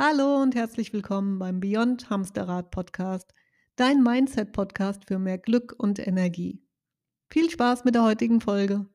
Hallo 0.00 0.40
und 0.40 0.54
herzlich 0.54 0.92
willkommen 0.92 1.40
beim 1.40 1.58
Beyond 1.58 2.08
Hamsterrad 2.08 2.70
Podcast, 2.70 3.34
dein 3.74 4.00
Mindset 4.00 4.52
Podcast 4.52 5.04
für 5.08 5.18
mehr 5.18 5.38
Glück 5.38 5.74
und 5.76 5.98
Energie. 5.98 6.62
Viel 7.28 7.50
Spaß 7.50 7.84
mit 7.84 7.96
der 7.96 8.04
heutigen 8.04 8.40
Folge. 8.40 8.86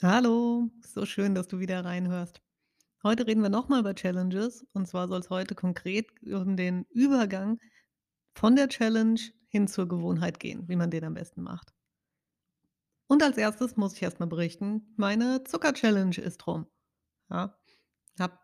Hallo, 0.00 0.70
so 0.98 1.06
schön, 1.06 1.36
dass 1.36 1.46
du 1.46 1.60
wieder 1.60 1.84
reinhörst. 1.84 2.42
Heute 3.04 3.28
reden 3.28 3.40
wir 3.40 3.50
nochmal 3.50 3.78
über 3.78 3.94
Challenges 3.94 4.66
und 4.72 4.88
zwar 4.88 5.06
soll 5.06 5.20
es 5.20 5.30
heute 5.30 5.54
konkret 5.54 6.10
um 6.24 6.56
den 6.56 6.86
Übergang 6.90 7.60
von 8.34 8.56
der 8.56 8.68
Challenge 8.68 9.20
hin 9.46 9.68
zur 9.68 9.86
Gewohnheit 9.86 10.40
gehen, 10.40 10.68
wie 10.68 10.74
man 10.74 10.90
den 10.90 11.04
am 11.04 11.14
besten 11.14 11.42
macht. 11.42 11.72
Und 13.06 13.22
als 13.22 13.36
erstes 13.36 13.76
muss 13.76 13.94
ich 13.94 14.02
erstmal 14.02 14.28
berichten, 14.28 14.92
meine 14.96 15.44
Zucker-Challenge 15.44 16.18
ist 16.18 16.44
rum. 16.48 16.66
Ja, 17.30 17.56
habe 18.18 18.36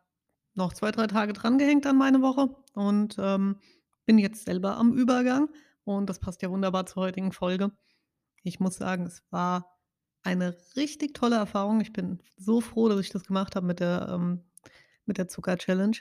noch 0.54 0.74
zwei, 0.74 0.92
drei 0.92 1.08
Tage 1.08 1.32
drangehängt 1.32 1.84
an 1.86 1.98
meine 1.98 2.22
Woche 2.22 2.54
und 2.74 3.16
ähm, 3.18 3.58
bin 4.06 4.16
jetzt 4.16 4.44
selber 4.44 4.76
am 4.76 4.92
Übergang 4.92 5.48
und 5.82 6.08
das 6.08 6.20
passt 6.20 6.40
ja 6.42 6.50
wunderbar 6.52 6.86
zur 6.86 7.02
heutigen 7.02 7.32
Folge. 7.32 7.72
Ich 8.44 8.60
muss 8.60 8.76
sagen, 8.76 9.06
es 9.06 9.24
war 9.30 9.73
eine 10.24 10.56
richtig 10.76 11.14
tolle 11.14 11.36
Erfahrung. 11.36 11.80
Ich 11.80 11.92
bin 11.92 12.20
so 12.36 12.60
froh, 12.60 12.88
dass 12.88 13.00
ich 13.00 13.10
das 13.10 13.24
gemacht 13.24 13.56
habe 13.56 13.66
mit 13.66 13.80
der, 13.80 14.08
ähm 14.10 14.40
der 15.06 15.28
Zucker-Challenge. 15.28 15.96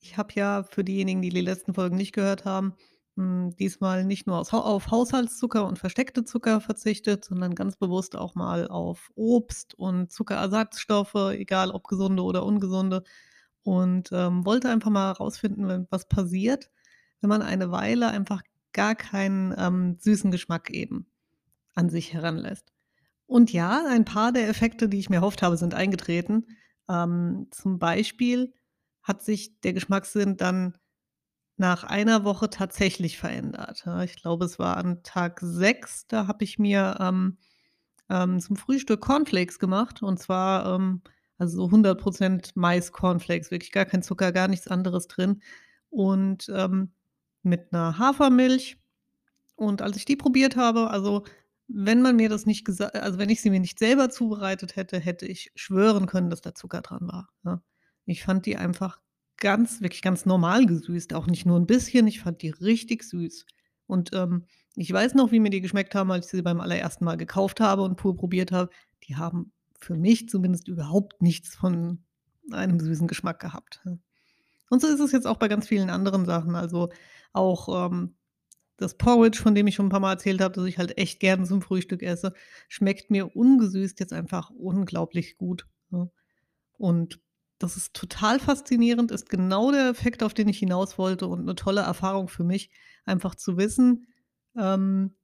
Ich 0.00 0.16
habe 0.16 0.32
ja 0.34 0.64
für 0.64 0.84
diejenigen, 0.84 1.22
die 1.22 1.28
die 1.30 1.40
letzten 1.40 1.74
Folgen 1.74 1.96
nicht 1.96 2.12
gehört 2.12 2.44
haben, 2.44 2.74
hm, 3.16 3.54
diesmal 3.56 4.04
nicht 4.04 4.26
nur 4.26 4.38
aus 4.38 4.52
auf 4.52 4.90
Haushaltszucker 4.90 5.66
und 5.66 5.78
versteckte 5.78 6.24
Zucker 6.24 6.60
verzichtet, 6.60 7.24
sondern 7.24 7.54
ganz 7.54 7.76
bewusst 7.76 8.16
auch 8.16 8.34
mal 8.34 8.66
auf 8.68 9.10
Obst 9.14 9.74
und 9.74 10.10
Zuckerersatzstoffe, 10.12 11.14
egal 11.32 11.70
ob 11.70 11.86
gesunde 11.86 12.22
oder 12.22 12.44
ungesunde. 12.44 13.04
Und, 13.62 14.10
ähm, 14.12 14.46
wollte 14.46 14.70
einfach 14.70 14.90
mal 14.90 15.08
herausfinden, 15.12 15.86
was 15.90 16.08
passiert, 16.08 16.70
wenn 17.20 17.28
man 17.28 17.42
eine 17.42 17.70
Weile 17.70 18.08
einfach 18.08 18.42
gar 18.72 18.94
keinen, 18.94 19.54
ähm, 19.58 19.96
süßen 20.00 20.30
Geschmack 20.30 20.70
eben 20.70 21.06
an 21.74 21.90
sich 21.90 22.14
heranlässt. 22.14 22.72
Und 23.30 23.52
ja, 23.52 23.84
ein 23.86 24.04
paar 24.04 24.32
der 24.32 24.48
Effekte, 24.48 24.88
die 24.88 24.98
ich 24.98 25.08
mir 25.08 25.18
erhofft 25.18 25.42
habe, 25.42 25.56
sind 25.56 25.72
eingetreten. 25.72 26.48
Ähm, 26.88 27.46
zum 27.52 27.78
Beispiel 27.78 28.52
hat 29.04 29.22
sich 29.22 29.60
der 29.60 29.72
Geschmackssinn 29.72 30.36
dann 30.36 30.76
nach 31.56 31.84
einer 31.84 32.24
Woche 32.24 32.50
tatsächlich 32.50 33.18
verändert. 33.18 33.86
Ich 34.04 34.16
glaube, 34.20 34.46
es 34.46 34.58
war 34.58 34.76
an 34.78 35.04
Tag 35.04 35.38
6, 35.44 36.08
da 36.08 36.26
habe 36.26 36.42
ich 36.42 36.58
mir, 36.58 36.96
ähm, 36.98 37.38
ähm, 38.08 38.40
zum 38.40 38.56
Frühstück 38.56 39.00
Cornflakes 39.00 39.60
gemacht 39.60 40.02
und 40.02 40.18
zwar, 40.18 40.74
ähm, 40.74 41.02
also 41.38 41.56
so 41.58 41.70
100% 41.70 42.50
Mais-Cornflakes, 42.56 43.52
wirklich 43.52 43.70
gar 43.70 43.84
kein 43.84 44.02
Zucker, 44.02 44.32
gar 44.32 44.48
nichts 44.48 44.66
anderes 44.66 45.06
drin 45.06 45.40
und, 45.88 46.50
ähm, 46.52 46.94
mit 47.44 47.72
einer 47.72 47.96
Hafermilch. 47.96 48.76
Und 49.54 49.82
als 49.82 49.96
ich 49.96 50.04
die 50.04 50.16
probiert 50.16 50.56
habe 50.56 50.90
also 50.90 51.24
wenn 51.72 52.02
man 52.02 52.16
mir 52.16 52.28
das 52.28 52.46
nicht 52.46 52.64
gesagt, 52.64 52.96
also, 52.96 53.18
wenn 53.18 53.30
ich 53.30 53.40
sie 53.42 53.50
mir 53.50 53.60
nicht 53.60 53.78
selber 53.78 54.10
zubereitet 54.10 54.76
hätte, 54.76 54.98
hätte 55.00 55.26
ich 55.26 55.52
schwören 55.56 56.06
können, 56.06 56.30
dass 56.30 56.40
da 56.42 56.54
Zucker 56.54 56.82
dran 56.82 57.08
war, 57.08 57.28
ne? 57.44 57.62
Ich 58.06 58.24
fand 58.24 58.46
die 58.46 58.56
einfach 58.56 59.00
ganz 59.38 59.80
wirklich 59.80 60.02
ganz 60.02 60.26
normal 60.26 60.66
gesüßt, 60.66 61.14
auch 61.14 61.26
nicht 61.26 61.46
nur 61.46 61.58
'n 61.58 61.66
bisschen, 61.66 62.06
ich 62.08 62.20
fand 62.20 62.42
die 62.42 62.50
richtig 62.50 63.04
süß. 63.04 63.46
Und, 63.86 64.10
ähm, 64.14 64.46
ich 64.76 64.92
weiß 64.92 65.14
noch, 65.14 65.32
wie 65.32 65.40
mir 65.40 65.50
die 65.50 65.60
geschmeckt 65.60 65.94
haben, 65.94 66.10
als 66.12 66.26
ich 66.26 66.32
sie 66.32 66.42
beim 66.42 66.60
allerersten 66.60 67.04
Mal 67.04 67.16
gekauft 67.16 67.60
habe 67.60 67.82
und 67.82 67.96
pur 67.96 68.16
probiert 68.16 68.52
habe. 68.52 68.70
Die 69.04 69.16
haben 69.16 69.52
für 69.80 69.96
mich 69.96 70.28
zumindest 70.28 70.68
überhaupt 70.68 71.22
nichts 71.22 71.54
von 71.56 72.04
einem 72.52 72.80
süßen 72.80 73.08
Geschmack 73.08 73.40
gehabt, 73.40 73.80
ja. 73.84 73.96
Und 74.70 74.82
so 74.82 74.88
ist 74.88 75.00
es 75.00 75.12
jetzt 75.12 75.26
auch 75.26 75.38
bei 75.38 75.48
ganz 75.48 75.68
vielen 75.68 75.90
anderen 75.90 76.26
Sachen. 76.26 76.54
Also, 76.56 76.90
auch, 77.32 77.86
ähm, 77.92 78.16
das 78.80 78.96
Porridge, 78.96 79.38
von 79.42 79.54
dem 79.54 79.66
ich 79.68 79.74
schon 79.76 79.86
'n 79.86 79.90
paarmal 79.90 80.14
erzählt 80.14 80.40
habe, 80.42 80.54
das 80.54 80.64
ich 80.66 80.78
halt 80.78 80.98
echt 80.98 81.20
gern 81.20 81.44
zum 81.46 81.62
Frühstück 81.62 82.02
esse, 82.02 82.32
schmeckt 82.68 83.10
mir 83.10 83.36
ungesüßt 83.36 84.00
jetzt 84.00 84.12
einfach 84.12 84.50
unglaublich 84.50 85.38
gut, 85.38 85.66
ne? 85.90 86.10
Und 86.78 87.20
das 87.60 87.76
ist 87.78 87.94
total 87.94 88.40
faszinierend, 88.40 89.12
ist 89.12 89.30
genau 89.30 89.72
der 89.72 89.88
Effekt, 89.90 90.22
auf 90.24 90.34
den 90.34 90.48
ich 90.48 90.58
hinaus 90.60 90.98
wollte 90.98 91.26
und 91.28 91.44
'ne 91.46 91.54
tolle 91.56 91.82
Erfahrung 91.82 92.28
für 92.28 92.44
mich, 92.44 92.70
einfach 93.06 93.34
zu 93.36 93.56
wissen, 93.58 94.06
ähm, 94.56 95.14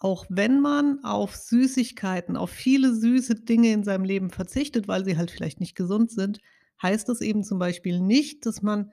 auch 0.00 0.26
wenn 0.30 0.60
man 0.60 1.04
auf 1.04 1.36
Süßigkeiten, 1.36 2.36
auf 2.36 2.50
viele 2.50 2.94
süße 2.94 3.36
Dinge 3.36 3.72
in 3.72 3.84
seinem 3.84 4.04
Leben 4.04 4.30
verzichtet, 4.30 4.88
weil 4.88 5.04
sie 5.06 5.16
halt 5.18 5.30
vielleicht 5.32 5.60
nicht 5.60 5.76
gesund 5.76 6.10
sind, 6.12 6.40
heißt 6.82 7.08
das 7.08 7.20
eben 7.22 7.44
zum 7.44 7.58
Beispiel 7.60 8.00
nicht, 8.00 8.46
dass 8.46 8.62
man 8.62 8.92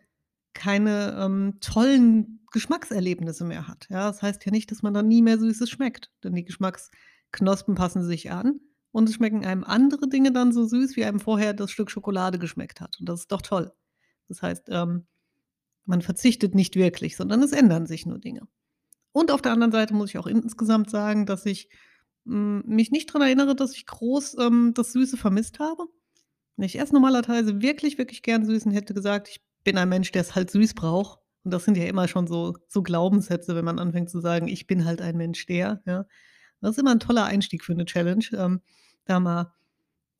keine, 0.54 1.18
ähm, 1.20 1.58
tollen 1.62 2.46
Geschmackserlebnisse 2.52 3.46
mehr 3.46 3.68
hat. 3.68 3.88
Ja, 3.90 4.08
das 4.08 4.22
heißt 4.22 4.46
ja 4.46 4.52
nicht, 4.52 4.72
dass 4.72 4.82
man 4.82 4.94
dann 4.94 5.08
nie 5.08 5.22
mehr 5.22 5.40
Süßes 5.40 5.70
schmeckt, 5.70 6.12
denn 6.24 6.36
die 6.36 6.44
Geschmacksknospen 6.44 7.76
passen 7.76 8.04
sich 8.04 8.32
an 8.32 8.60
und 8.92 9.08
es 9.08 9.16
schmecken 9.16 9.46
einem 9.46 9.64
andere 9.64 10.10
Dinge 10.10 10.32
dann 10.32 10.52
so 10.52 10.66
süß, 10.66 10.96
wie 10.96 11.06
einem 11.06 11.20
vorher 11.20 11.54
das 11.54 11.72
Stück 11.72 11.90
Schokolade 11.90 12.40
geschmeckt 12.40 12.82
hat 12.82 13.00
und 13.00 13.08
das 13.08 13.22
ist 13.22 13.32
doch 13.32 13.42
toll. 13.42 13.72
Das 14.28 14.42
heißt, 14.42 14.68
ähm, 14.70 15.08
man 15.86 16.02
verzichtet 16.02 16.56
nicht 16.56 16.76
wirklich, 16.76 17.16
sondern 17.16 17.42
es 17.42 17.52
ändern 17.52 17.86
sich 17.86 18.06
nur 18.06 18.20
Dinge. 18.20 18.48
Und 19.14 19.32
auf 19.32 19.42
der 19.42 19.52
anderen 19.52 19.72
Seite 19.72 19.94
muss 19.94 20.10
ich 20.10 20.18
auch 20.18 20.28
insgesamt 20.28 20.90
sagen, 20.90 21.26
dass 21.26 21.46
ich, 21.46 21.70
hm, 22.26 22.64
mich 22.66 22.92
nicht 22.92 23.08
dran 23.08 23.22
erinnere, 23.22 23.56
dass 23.56 23.76
ich 23.76 23.86
groß, 23.86 24.38
ähm, 24.40 24.74
das 24.74 24.94
Süße 24.94 25.18
vermisst 25.18 25.60
habe. 25.60 25.88
Ich 26.58 26.80
esse 26.80 26.94
normalerweise 26.94 27.62
wirklich, 27.62 27.98
wirklich 27.98 28.22
gern 28.22 28.46
süß 28.46 28.68
und 28.68 28.72
hätte 28.72 28.94
gesagt, 28.94 29.30
ich 29.30 29.42
bin 29.64 29.78
ein 29.78 29.90
Mensch, 29.90 30.12
der 30.12 30.22
es 30.22 30.36
halt 30.36 30.52
süß 30.52 30.74
braucht. 30.76 31.20
Und 31.44 31.52
das 31.54 31.66
sind 31.66 31.78
ja 31.78 31.86
immer 31.86 32.08
schon 32.08 32.28
so 32.28 32.56
so 32.68 32.84
Glaubenssätze, 32.84 33.56
wenn 33.56 33.66
man 33.66 33.80
anfängt 33.80 34.10
zu 34.10 34.20
sagen: 34.22 34.48
„Ich 34.48 34.68
bin 34.68 34.86
halt 34.86 35.02
ein 35.02 35.18
Mensch, 35.18 35.46
der“, 35.48 35.82
ja? 35.86 36.06
Das 36.62 36.72
ist 36.74 36.80
immer 36.80 36.92
'n 36.94 37.00
toller 37.02 37.26
Einstieg 37.26 37.64
für 37.66 37.76
'ne 37.76 37.86
Challenge, 37.86 38.26
ähm, 38.34 38.62
da 39.06 39.20
mal 39.20 39.54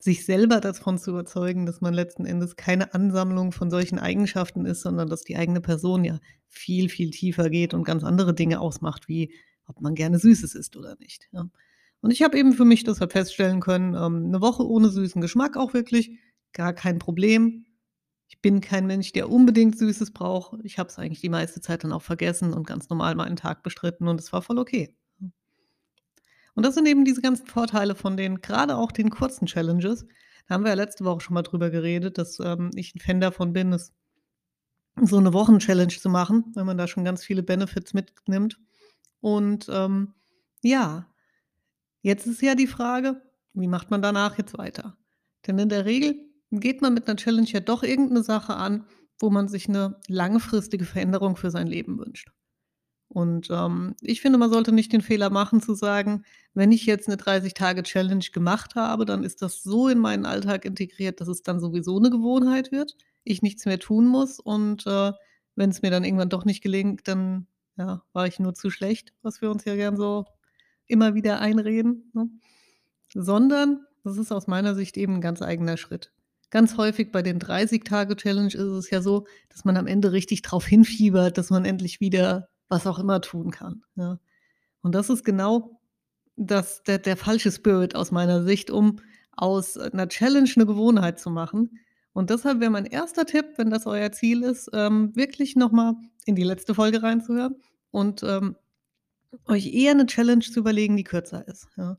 sich 0.00 0.24
selber 0.26 0.60
davon 0.60 0.98
zu 0.98 1.10
überzeugen, 1.12 1.66
dass 1.66 1.80
man 1.82 1.94
letzten 1.94 2.26
Endes 2.26 2.56
keine 2.56 2.94
Ansammlung 2.94 3.52
von 3.52 3.70
solchen 3.70 3.98
Eigenschaften 4.00 4.66
ist, 4.66 4.82
sondern 4.82 5.08
dass 5.10 5.22
die 5.24 5.36
eigene 5.38 5.60
Person 5.62 6.04
ja 6.04 6.20
viel, 6.48 6.88
viel 6.90 7.10
tiefer 7.12 7.50
geht 7.50 7.74
und 7.74 7.84
ganz 7.84 8.04
andere 8.04 8.34
Dinge 8.34 8.60
ausmacht, 8.60 9.08
wie 9.08 9.34
ob 9.66 9.80
man 9.82 9.94
gerne 9.96 10.18
Süßes 10.20 10.54
isst 10.56 10.76
oder 10.76 10.96
nicht, 11.00 11.28
ja? 11.32 11.48
Und 12.02 12.12
ich 12.12 12.22
habe 12.22 12.38
eben 12.38 12.54
für 12.54 12.64
mich 12.66 12.84
deshalb 12.84 13.12
feststellen 13.12 13.60
können, 13.60 13.94
ähm, 13.96 14.30
'ne 14.30 14.40
Woche 14.42 14.66
ohne 14.68 14.90
süßen 14.90 15.20
Geschmack 15.22 15.56
auch 15.58 15.74
wirklich 15.74 16.18
gar 16.54 16.72
kein 16.74 16.98
Problem. 17.00 17.66
Ich 18.32 18.40
bin 18.40 18.62
kein 18.62 18.86
Mensch, 18.86 19.12
der 19.12 19.28
unbedingt 19.30 19.76
Süßes 19.76 20.12
braucht. 20.12 20.58
Ich 20.64 20.78
habe 20.78 20.88
es 20.88 20.98
eigentlich 20.98 21.20
die 21.20 21.28
meiste 21.28 21.60
Zeit 21.60 21.84
dann 21.84 21.92
auch 21.92 22.00
vergessen 22.00 22.54
und 22.54 22.66
ganz 22.66 22.88
normal 22.88 23.14
meinen 23.14 23.36
Tag 23.36 23.62
bestritten 23.62 24.08
und 24.08 24.18
es 24.18 24.32
war 24.32 24.40
voll 24.40 24.58
okay. 24.58 24.96
Und 26.56 26.64
das 26.66 26.74
sind 26.74 26.86
eben 26.86 27.04
diese 27.04 27.22
ganzen 27.22 27.46
Vorteile 27.46 27.94
von 27.94 28.16
den 28.16 28.40
grade 28.40 28.76
auch 28.76 28.92
den 28.92 29.10
kurzen 29.10 29.46
Challenges. 29.46 30.06
Da 30.48 30.54
haben 30.54 30.64
wir 30.64 30.70
ja 30.70 30.74
letzte 30.76 31.04
Woche 31.04 31.20
schon 31.20 31.34
mal 31.34 31.42
drüber 31.42 31.70
geredet, 31.70 32.18
dass, 32.18 32.38
ähm, 32.40 32.70
ich 32.74 32.94
'n 32.94 33.00
Fan 33.00 33.20
davon 33.20 33.52
bin, 33.52 33.72
es 33.72 33.92
so 35.00 35.18
'ne 35.20 35.32
Wochen-Challenge 35.32 35.88
zu 35.92 36.08
machen, 36.10 36.44
weil 36.54 36.64
man 36.64 36.76
da 36.76 36.86
schon 36.86 37.04
ganz 37.04 37.24
viele 37.24 37.42
Benefits 37.42 37.94
mitnimmt. 37.94 38.58
Und, 39.20 39.68
ähm, 39.70 40.14
ja, 40.62 41.06
jetzt 42.02 42.26
ist 42.26 42.42
ja 42.42 42.54
die 42.56 42.68
Frage, 42.68 43.22
wie 43.54 43.68
macht 43.68 43.90
man 43.90 44.02
danach 44.02 44.38
jetzt 44.38 44.58
weiter? 44.58 44.96
Denn 45.46 45.58
in 45.58 45.70
der 45.70 45.86
Regel 45.86 46.16
geht 46.52 46.82
man 46.82 46.94
mit 46.94 47.08
'ner 47.08 47.16
Challenge 47.16 47.48
ja 47.50 47.60
doch 47.60 47.82
irgend 47.82 48.12
'ne 48.12 48.22
Sache 48.22 48.54
an, 48.56 48.84
wo 49.20 49.30
man 49.30 49.48
sich 49.48 49.68
'ne 49.68 49.96
langfristige 50.08 50.84
Veränderung 50.84 51.36
für 51.36 51.50
sein 51.50 51.66
Leben 51.66 51.98
wünscht. 51.98 52.30
Und, 53.08 53.48
ähm, 53.50 53.94
ich 54.02 54.20
finde, 54.22 54.38
man 54.38 54.50
sollte 54.52 54.72
nicht 54.72 54.92
den 54.92 55.02
Fehler 55.02 55.30
machen 55.30 55.62
zu 55.62 55.74
sagen: 55.74 56.24
„Wenn 56.54 56.72
ich 56.72 56.86
jetzt 56.86 57.08
'ne 57.08 57.16
30-Tage-Challenge 57.18 58.26
gemacht 58.32 58.74
habe, 58.76 59.04
dann 59.06 59.24
ist 59.24 59.42
das 59.42 59.62
so 59.62 59.88
in 59.88 59.98
meinen 60.00 60.26
Alltag 60.26 60.64
integriert, 60.66 61.20
dass 61.20 61.28
es 61.28 61.42
dann 61.42 61.60
sowieso 61.60 62.00
'ne 62.00 62.10
Gewohnheit 62.10 62.72
wird, 62.72 62.96
ich 63.24 63.42
nichts 63.42 63.66
mehr 63.66 63.78
tun 63.80 64.06
muss 64.08 64.40
und, 64.40 64.86
äh, 64.86 65.12
wenn's 65.56 65.82
mir 65.82 65.90
dann 65.92 66.04
irgendwann 66.04 66.30
doch 66.30 66.44
nicht 66.46 66.62
gelingt, 66.62 67.08
dann, 67.08 67.46
ja, 67.78 68.02
war 68.14 68.26
ich 68.28 68.40
nur 68.40 68.54
zu 68.54 68.70
schlecht“, 68.70 69.14
was 69.22 69.42
wir 69.42 69.50
uns 69.52 69.64
ja 69.66 69.76
gern 69.76 69.96
so 69.96 70.26
immer 70.88 71.14
wieder 71.16 71.40
einreden, 71.40 72.10
ne? 72.14 72.30
Sondern 73.14 73.86
das 74.04 74.18
ist 74.18 74.32
aus 74.32 74.46
meiner 74.48 74.74
Sicht 74.76 74.96
eben 74.98 75.16
'n 75.16 75.22
ganz 75.22 75.42
eigener 75.42 75.76
Schritt. 75.78 76.12
Ganz 76.52 76.76
häufig 76.76 77.10
bei 77.12 77.22
den 77.22 77.38
30-Tage-Challenge 77.38 78.48
ist 78.48 78.54
es 78.60 78.90
ja 78.90 79.00
so, 79.00 79.24
dass 79.48 79.64
man 79.64 79.78
am 79.78 79.86
Ende 79.86 80.12
richtig 80.12 80.42
drauf 80.42 80.66
hinfiebert, 80.66 81.38
dass 81.38 81.48
man 81.48 81.64
endlich 81.64 81.98
wieder 82.00 82.50
was 82.68 82.86
auch 82.86 82.98
immer 82.98 83.22
tun 83.22 83.50
kann, 83.50 83.82
ja? 83.96 84.18
Und 84.82 84.94
das 84.94 85.10
ist 85.10 85.24
genau 85.24 85.80
das 86.36 86.82
der 86.84 86.98
der 86.98 87.16
falsche 87.16 87.52
Spirit 87.52 87.96
aus 87.96 88.12
meiner 88.12 88.42
Sicht, 88.44 88.70
um 88.70 88.98
aus 89.36 89.76
'ner 89.76 90.08
Challenge 90.08 90.50
'ne 90.56 90.66
Gewohnheit 90.66 91.20
zu 91.20 91.30
machen. 91.30 91.78
Und 92.14 92.30
deshalb 92.30 92.60
wäre 92.60 92.70
mein 92.72 92.86
1. 92.86 93.26
Tipp, 93.26 93.46
wenn 93.58 93.70
das 93.70 93.86
euer 93.86 94.12
Ziel 94.12 94.42
ist, 94.44 94.70
ähm, 94.74 95.16
wirklich 95.16 95.56
noch 95.56 95.72
mal 95.72 95.96
in 96.26 96.36
die 96.36 96.44
letzte 96.44 96.74
Folge 96.74 97.02
reinzuhören 97.02 97.56
und, 97.92 98.22
ähm, 98.24 98.56
euch 99.48 99.74
eher 99.74 99.94
'ne 99.94 100.06
Challenge 100.06 100.42
zu 100.44 100.60
überlegen, 100.60 100.96
die 100.96 101.04
kürzer 101.04 101.46
ist, 101.48 101.68
ja. 101.78 101.98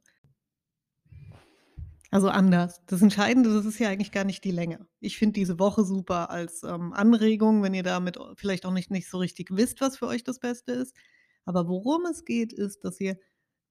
Also 2.14 2.30
anders. 2.30 2.82
Das 2.86 3.02
Entscheidende, 3.02 3.52
das 3.52 3.66
ist 3.66 3.80
ja 3.80 3.90
eigentlich 3.90 4.12
gar 4.12 4.24
nicht 4.24 4.44
die 4.44 4.52
Länge. 4.52 4.86
Ich 5.00 5.18
finde 5.18 5.34
diese 5.34 5.58
Woche 5.58 5.84
super 5.84 6.30
als, 6.30 6.62
ähm, 6.62 6.94
Anregung, 6.94 7.64
wenn 7.64 7.74
ihr 7.74 7.82
damit 7.82 8.20
vielleicht 8.36 8.66
auch 8.68 8.72
nicht 8.72 8.92
nicht 8.92 9.10
so 9.10 9.18
richtig 9.18 9.50
wisst, 9.52 9.82
was 9.82 9.98
für 9.98 10.06
euch 10.08 10.24
das 10.24 10.40
Beste 10.40 10.74
ist. 10.74 10.96
Aber 11.46 11.68
worum 11.68 12.06
es 12.06 12.24
geht, 12.24 12.54
ist, 12.54 12.84
dass 12.86 13.00
ihr 13.00 13.18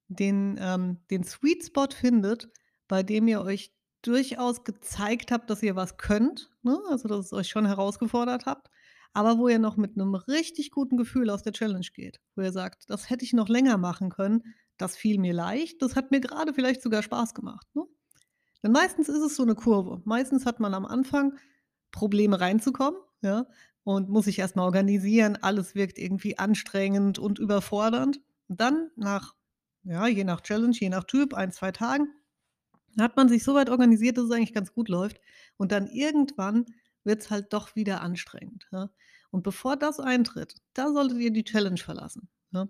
den 0.09 0.57
ähm, 0.61 0.99
den 1.11 1.23
Sweet 1.23 1.65
Spot 1.67 1.87
findet, 1.95 2.49
bei 2.89 3.03
dem 3.03 3.27
ihr 3.29 3.41
euch 3.41 3.73
durchaus 4.01 4.63
gezeigt 4.65 5.31
habt, 5.31 5.49
dass 5.49 5.63
ihr 5.63 5.75
was 5.77 5.97
könnt, 5.97 6.51
ne? 6.63 6.77
Also, 6.89 7.07
dass 7.07 7.27
es 7.27 7.33
euch 7.33 7.49
schon 7.49 7.65
herausgefordert 7.67 8.45
habt, 8.45 8.69
aber 9.13 9.37
wo 9.39 9.47
ihr 9.49 9.59
noch 9.59 9.77
mit 9.77 9.97
'nem 9.97 10.15
richtig 10.15 10.71
guten 10.71 10.97
Gefühl 10.97 11.29
aus 11.29 11.43
der 11.43 11.53
Challenge 11.53 11.87
geht, 11.93 12.19
wo 12.35 12.41
ihr 12.43 12.51
sagt: 12.51 12.89
„Das 12.89 13.09
hätte 13.09 13.25
ich 13.25 13.33
noch 13.33 13.49
länger 13.49 13.77
machen 13.77 14.09
können. 14.09 14.43
Das 14.77 14.97
fiel 14.97 15.19
mir 15.19 15.33
leicht. 15.33 15.81
Das 15.81 15.95
hat 15.95 16.11
mir 16.11 16.21
grade 16.21 16.53
vielleicht 16.53 16.81
sogar 16.83 17.03
Spaß 17.03 17.33
gemacht“, 17.35 17.67
ne? 17.75 17.83
Denn 18.63 18.71
meistens 18.71 19.09
ist 19.09 19.21
es 19.21 19.35
so 19.35 19.43
'ne 19.45 19.55
Kurve. 19.55 20.01
Meistens 20.05 20.45
hat 20.45 20.59
man 20.59 20.73
am 20.73 20.85
Anfang 20.85 21.37
Probleme 21.91 22.39
reinzukommen, 22.41 22.99
ja, 23.21 23.45
und 23.83 24.09
muss 24.09 24.25
sich 24.25 24.39
erst 24.39 24.55
mal 24.55 24.63
organisieren. 24.63 25.37
Alles 25.41 25.75
wirkt 25.75 25.97
irgendwie 25.99 26.37
anstrengend 26.39 27.19
und 27.19 27.39
überfordernd. 27.39 28.21
Und 28.47 28.61
dann 28.61 28.89
nach 28.95 29.35
ja, 29.83 30.07
je 30.07 30.23
nach 30.23 30.41
Challenge, 30.41 30.75
je 30.79 30.89
nach 30.89 31.03
Typ, 31.05 31.33
1, 31.33 31.55
2 31.57 31.71
Tagen, 31.73 32.07
hat 32.99 33.17
man 33.17 33.29
sich 33.29 33.43
so 33.43 33.55
weit 33.55 33.69
organisiert, 33.69 34.17
dass 34.17 34.25
es 34.25 34.31
eigentlich 34.31 34.53
ganz 34.53 34.73
gut 34.73 34.89
läuft. 34.89 35.19
Und 35.57 35.71
dann 35.71 35.87
irgendwann 35.87 36.65
wird's 37.03 37.29
halt 37.31 37.53
doch 37.53 37.75
wieder 37.75 38.01
anstrengend, 38.01 38.67
ja? 38.71 38.89
Und 39.31 39.43
bevor 39.43 39.77
das 39.77 39.99
eintritt, 39.99 40.55
da 40.73 40.91
solltet 40.93 41.19
ihr 41.19 41.31
die 41.31 41.43
Challenge 41.43 41.77
verlassen, 41.79 42.29
ja? 42.51 42.67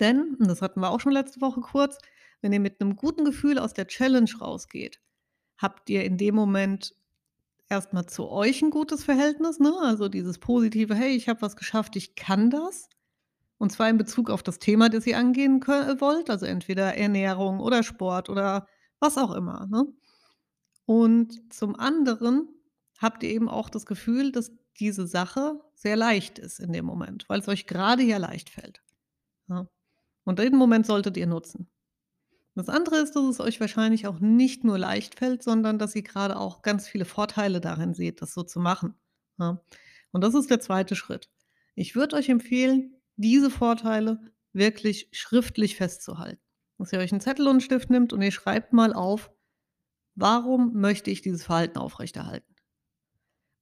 Denn, 0.00 0.34
und 0.36 0.48
das 0.48 0.62
hatten 0.62 0.80
wir 0.80 0.90
auch 0.90 1.00
schon 1.00 1.12
letzte 1.12 1.40
Woche 1.40 1.60
kurz, 1.60 1.98
wenn 2.42 2.52
ihr 2.52 2.60
mit 2.60 2.80
'nem 2.80 2.96
guten 2.96 3.24
Gefühl 3.24 3.58
aus 3.58 3.74
der 3.74 3.86
Challenge 3.88 4.30
rausgeht, 4.40 5.00
habt 5.58 5.90
ihr 5.90 6.04
in 6.04 6.18
dem 6.18 6.34
Moment 6.36 6.94
erst 7.70 7.92
mal 7.94 8.06
zu 8.06 8.28
euch 8.30 8.62
'n 8.62 8.70
gutes 8.70 9.04
Verhältnis, 9.04 9.60
ne? 9.60 9.74
Also, 9.82 10.08
dieses 10.08 10.38
positive: 10.40 10.94
„Hey, 10.96 11.16
ich 11.16 11.28
habe 11.28 11.42
was 11.42 11.56
geschafft, 11.56 11.96
ich 11.96 12.16
kann 12.16 12.50
das.“ 12.50 12.88
Und 13.58 13.72
zwar 13.72 13.90
in 13.90 13.98
Bezug 13.98 14.30
auf 14.30 14.42
das 14.44 14.58
Thema, 14.60 14.88
das 14.90 15.06
ihr 15.06 15.18
angehen 15.18 15.60
kö 15.60 15.72
äh, 15.74 16.00
wollt, 16.00 16.30
also 16.30 16.46
entweder 16.46 16.96
Ernährung 16.96 17.60
oder 17.60 17.82
Sport 17.84 18.30
oder 18.30 18.66
was 19.00 19.18
auch 19.18 19.32
immer, 19.34 19.66
ne? 19.68 19.86
Und 20.86 21.52
zum 21.54 21.76
anderen 21.76 22.48
habt 22.98 23.22
ihr 23.24 23.30
eben 23.30 23.48
auch 23.50 23.70
das 23.70 23.86
Gefühl, 23.86 24.32
dass 24.32 24.52
diese 24.80 25.06
Sache 25.08 25.60
sehr 25.74 25.96
leicht 25.96 26.38
ist 26.40 26.60
in 26.60 26.72
dem 26.72 26.84
Moment, 26.86 27.26
weil's 27.28 27.48
euch 27.48 27.66
grade 27.68 28.02
ja 28.04 28.18
leicht 28.18 28.50
fällt, 28.50 28.82
ja? 29.48 29.68
Und 30.24 30.38
den 30.40 30.56
Moment 30.56 30.86
solltet 30.86 31.16
ihr 31.18 31.26
nutzen. 31.28 31.68
Das 32.58 32.68
andere 32.68 32.96
ist, 32.96 33.14
dass 33.14 33.22
es 33.24 33.38
euch 33.38 33.60
wahrscheinlich 33.60 34.08
auch 34.08 34.18
nicht 34.18 34.64
nur 34.64 34.78
leicht 34.78 35.16
fällt, 35.20 35.44
sondern 35.44 35.78
dass 35.78 35.94
ihr 35.94 36.02
grade 36.02 36.36
auch 36.36 36.60
ganz 36.62 36.88
viele 36.88 37.04
Vorteile 37.04 37.60
darin 37.60 37.94
seht, 37.94 38.20
das 38.20 38.34
so 38.34 38.42
zu 38.42 38.58
machen, 38.58 38.94
ja? 39.38 39.62
Und 40.10 40.24
das 40.24 40.34
ist 40.34 40.50
der 40.50 40.58
2. 40.58 40.96
Schritt. 40.96 41.30
Ich 41.76 41.94
würde 41.94 42.16
euch 42.16 42.28
empfehlen, 42.28 42.96
diese 43.14 43.48
Vorteile 43.50 44.18
wirklich 44.52 45.08
schriftlich 45.12 45.76
festzuhalten, 45.76 46.42
dass 46.78 46.92
ihr 46.92 46.98
euch 46.98 47.12
'n 47.12 47.20
Zettel 47.20 47.46
und 47.46 47.58
'n 47.58 47.60
Stift 47.60 47.90
nimmt 47.90 48.12
und 48.12 48.22
ihr 48.22 48.32
schreibt 48.32 48.72
mal 48.72 48.92
auf: 48.92 49.30
„Warum 50.16 50.74
möchte 50.74 51.10
ich 51.10 51.22
dieses 51.22 51.44
Verhalten 51.44 51.78
aufrechterhalten?“ 51.78 52.54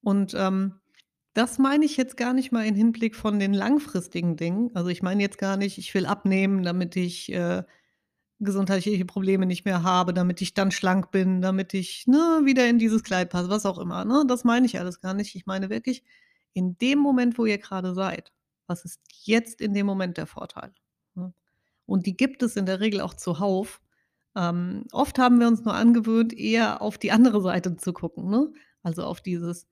Und, 0.05 0.35
ähm, 0.35 0.75
das 1.35 1.59
meine 1.59 1.85
ich 1.85 1.97
jetzt 1.99 2.17
gar 2.17 2.33
nicht 2.33 2.51
mal 2.53 2.65
in 2.65 2.75
Hinblick 2.75 3.15
von 3.15 3.39
den 3.39 3.53
langfristigen 3.53 4.37
Dingen. 4.37 4.71
Also, 4.75 4.89
ich 4.89 5.03
meine 5.03 5.23
jetzt 5.23 5.39
gar 5.39 5.57
nicht: 5.57 5.79
„Ich 5.79 5.93
will 5.95 6.07
abnehmen, 6.07 6.63
damit 6.63 6.97
ich, 6.97 7.31
äh, 7.33 7.63
gesundheitliche 8.41 9.05
Probleme 9.07 9.47
nicht 9.47 9.65
mehr 9.65 9.83
habe, 9.83 10.13
damit 10.15 10.43
ich 10.43 10.55
dann 10.55 10.71
schlank 10.71 11.11
bin, 11.11 11.41
damit 11.41 11.75
ich, 11.75 12.07
ne, 12.07 12.43
wieder 12.45 12.69
in 12.69 12.79
dieses 12.79 13.03
Kleid 13.03 13.31
passe“, 13.31 13.49
was 13.51 13.67
auch 13.67 13.79
immer, 13.79 14.05
ne? 14.05 14.25
Das 14.29 14.45
meine 14.45 14.67
ich 14.67 14.79
alles 14.79 15.01
gar 15.01 15.15
nicht. 15.15 15.35
Ich 15.37 15.47
meine 15.47 15.71
wirklich 15.71 16.05
in 16.53 16.77
dem 16.79 16.99
Moment, 16.99 17.39
wo 17.39 17.47
ihr 17.47 17.59
grade 17.59 17.95
seid. 17.95 18.33
Was 18.67 18.85
ist 18.85 19.01
jetzt 19.25 19.61
in 19.61 19.75
dem 19.75 19.87
Moment 19.87 20.17
der 20.19 20.27
Vorteil, 20.27 20.73
ne? 21.15 21.33
Und 21.87 22.07
die 22.07 22.17
gibt 22.17 22.43
es 22.43 22.57
in 22.57 22.67
der 22.67 22.81
Regel 22.81 23.01
auch 23.01 23.15
zuhauf. 23.15 23.81
Ähm, 24.37 24.85
oft 24.93 25.19
haben 25.19 25.41
wir 25.41 25.49
uns 25.49 25.65
nur 25.65 25.75
angewöhnt, 25.75 26.33
eher 26.39 26.83
auf 26.83 26.99
die 26.99 27.13
andere 27.13 27.41
Seite 27.43 27.77
zu 27.77 27.93
gucken, 27.95 28.29
ne? 28.31 28.53
Also, 28.83 29.05
auf 29.05 29.21
dieses 29.23 29.67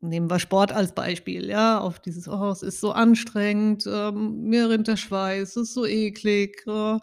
nehmen 0.00 0.30
wir 0.30 0.38
Sport 0.38 0.72
als 0.72 0.94
Beispiel, 0.94 1.46
ja, 1.48 1.78
auf 1.80 2.00
dieses: 2.00 2.28
„Oh, 2.28 2.50
es 2.50 2.62
ist 2.62 2.80
so 2.80 2.92
anstrengend, 2.92 3.84
ähm, 3.86 4.42
mir 4.44 4.68
rinnt 4.70 4.88
der 4.88 4.96
Schweiß, 4.96 5.50
es 5.50 5.56
ist 5.56 5.74
so 5.74 5.86
eklig, 5.86 6.62
oh, 6.66 6.98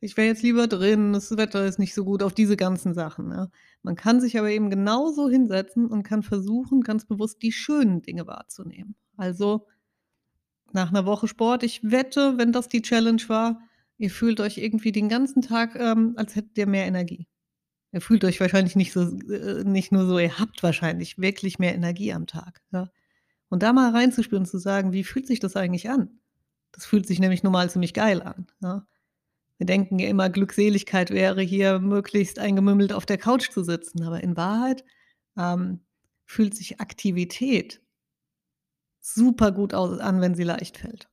ich 0.00 0.16
wäre 0.16 0.28
jetzt 0.28 0.42
lieber 0.42 0.66
drin, 0.68 1.12
das 1.12 1.36
Wetter 1.36 1.64
ist 1.66 1.78
nicht 1.78 1.94
so 1.94 2.04
gut“, 2.04 2.22
auf 2.22 2.34
diese 2.34 2.56
ganzen 2.56 2.94
Sachen, 2.94 3.30
ja? 3.32 3.48
Man 3.82 3.96
kann 3.96 4.20
sich 4.20 4.38
aber 4.38 4.50
eben 4.50 4.70
genauso 4.70 5.28
hinsetzen 5.30 5.86
und 5.86 6.02
kann 6.02 6.22
versuchen, 6.22 6.82
ganz 6.82 7.06
bewusst 7.06 7.42
die 7.42 7.52
schönen 7.52 8.02
Dinge 8.02 8.26
wahrzunehmen. 8.26 8.96
Also, 9.16 9.66
nach 10.72 10.90
'ner 10.92 11.06
Woche 11.06 11.28
Sport, 11.28 11.62
ich 11.62 11.80
wette, 11.84 12.38
wenn 12.38 12.52
das 12.52 12.68
die 12.68 12.82
Challenge 12.82 13.22
war, 13.28 13.60
ihr 13.98 14.10
fühlt 14.10 14.40
euch 14.40 14.58
irgendwie 14.58 14.92
den 14.92 15.08
ganzen 15.08 15.42
Tag, 15.42 15.76
ähm, 15.76 16.14
als 16.16 16.36
hättet 16.36 16.58
ihr 16.58 16.66
mehr 16.66 16.86
Energie. 16.86 17.26
Ihr 17.92 18.02
fühlt 18.02 18.24
euch 18.24 18.40
wahrscheinlich 18.40 18.76
nicht 18.76 18.92
so 18.92 19.02
äh, 19.30 19.64
nicht 19.64 19.92
nur 19.92 20.06
so, 20.06 20.18
ihr 20.18 20.38
habt 20.40 20.62
wahrscheinlich 20.62 21.18
wirklich 21.18 21.58
mehr 21.60 21.74
Energie 21.74 22.12
am 22.14 22.26
Tag, 22.26 22.62
ja? 22.72 22.90
Und 23.50 23.62
da 23.64 23.72
mal 23.74 23.92
reinzuspüren 23.92 24.44
und 24.44 24.50
zu 24.50 24.58
sagen: 24.58 24.92
„Wie 24.92 25.04
fühlt 25.04 25.26
sich 25.28 25.40
das 25.40 25.56
eigentlich 25.56 25.90
an?“ 25.90 26.20
Das 26.72 26.86
fühlt 26.86 27.06
sich 27.06 27.20
nämlich 27.20 27.42
nun 27.44 27.52
mal 27.54 27.70
ziemlich 27.70 27.94
geil 27.94 28.22
an, 28.22 28.48
ja? 28.62 28.86
Wir 29.60 29.66
denken 29.66 29.98
ja 29.98 30.08
immer, 30.08 30.28
Glückseligkeit 30.28 31.10
wäre 31.10 31.40
hier 31.40 31.78
möglichst 31.78 32.38
eingemümmelt 32.38 32.92
auf 32.92 33.06
der 33.06 33.16
Couch 33.18 33.50
zu 33.50 33.64
sitzen, 33.64 34.02
aber 34.02 34.22
in 34.22 34.36
Wahrheit, 34.36 34.84
ähm, 35.38 35.80
fühlt 36.26 36.54
sich 36.54 36.80
Aktivität 36.80 37.80
super 39.14 39.52
gut 39.52 39.72
an, 39.74 40.20
wenn 40.20 40.34
sie 40.34 40.42
leicht 40.44 40.78
fällt. 40.78 41.08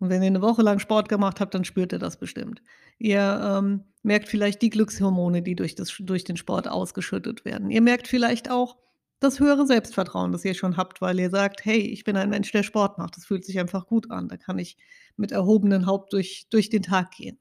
Und 0.00 0.10
wenn 0.10 0.22
ihr 0.22 0.30
'ne 0.30 0.42
Woche 0.42 0.62
lang 0.62 0.78
Sport 0.80 1.08
gemacht 1.08 1.40
habt, 1.40 1.54
dann 1.54 1.64
spürt 1.64 1.92
ihr 1.92 1.98
das 2.00 2.18
bestimmt. 2.18 2.62
Ihr, 2.98 3.20
ähm, 3.44 3.84
merkt 4.02 4.28
vielleicht 4.28 4.62
die 4.62 4.70
Glückshormone, 4.70 5.42
die 5.42 5.56
durch 5.56 5.74
das 5.76 5.94
durch 6.00 6.24
den 6.24 6.36
Sport 6.38 6.68
ausgeschüttet 6.68 7.44
werden. 7.44 7.70
Ihr 7.70 7.82
merkt 7.82 8.08
vielleicht 8.08 8.50
auch 8.50 8.78
das 9.20 9.40
höhere 9.40 9.66
Selbstvertrauen, 9.66 10.32
das 10.32 10.44
ihr 10.44 10.54
schon 10.54 10.76
habt, 10.78 11.00
weil 11.02 11.20
ihr 11.20 11.30
sagt: 11.30 11.64
„Hey, 11.64 11.80
ich 11.80 12.04
bin 12.04 12.16
ein 12.16 12.30
Mensch, 12.30 12.52
der 12.52 12.64
Sport 12.64 12.98
macht. 12.98 13.16
Das 13.16 13.26
fühlt 13.26 13.44
sich 13.46 13.58
einfach 13.60 13.86
gut 13.86 14.10
an. 14.10 14.28
Da 14.28 14.36
kann 14.38 14.58
ich 14.58 14.76
mit 15.16 15.32
erhobenem 15.32 15.86
Haupt 15.86 16.12
durch 16.14 16.48
durch 16.50 16.70
den 16.70 16.82
Tag 16.82 17.12
gehen.“ 17.12 17.38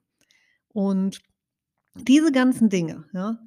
Und 0.75 1.19
diese 1.95 2.31
ganzen 2.31 2.69
Dinge, 2.69 3.05
ja, 3.13 3.39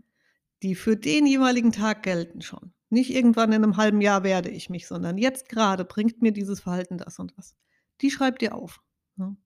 die 0.63 0.75
für 0.75 0.97
den 0.97 1.27
jeweiligen 1.27 1.73
Tag 1.73 2.03
gelten 2.05 2.43
schon. 2.43 2.73
Nicht 2.91 3.11
irgendwann 3.15 3.53
in 3.53 3.63
'nem 3.63 3.77
halben 3.79 4.01
Jahr 4.03 4.25
werde 4.25 4.51
ich 4.51 4.71
mich, 4.71 4.87
sondern 4.89 5.19
jetzt 5.19 5.49
grade 5.49 5.85
bringt 5.85 6.23
mir 6.23 6.33
dieses 6.33 6.61
Verhalten 6.61 6.99
das 6.99 7.19
und 7.19 7.35
das. 7.39 7.55
Die 8.03 8.11
schreibt 8.11 8.43
ihr 8.43 8.55
auf, 8.55 8.83
ne? 9.17 9.37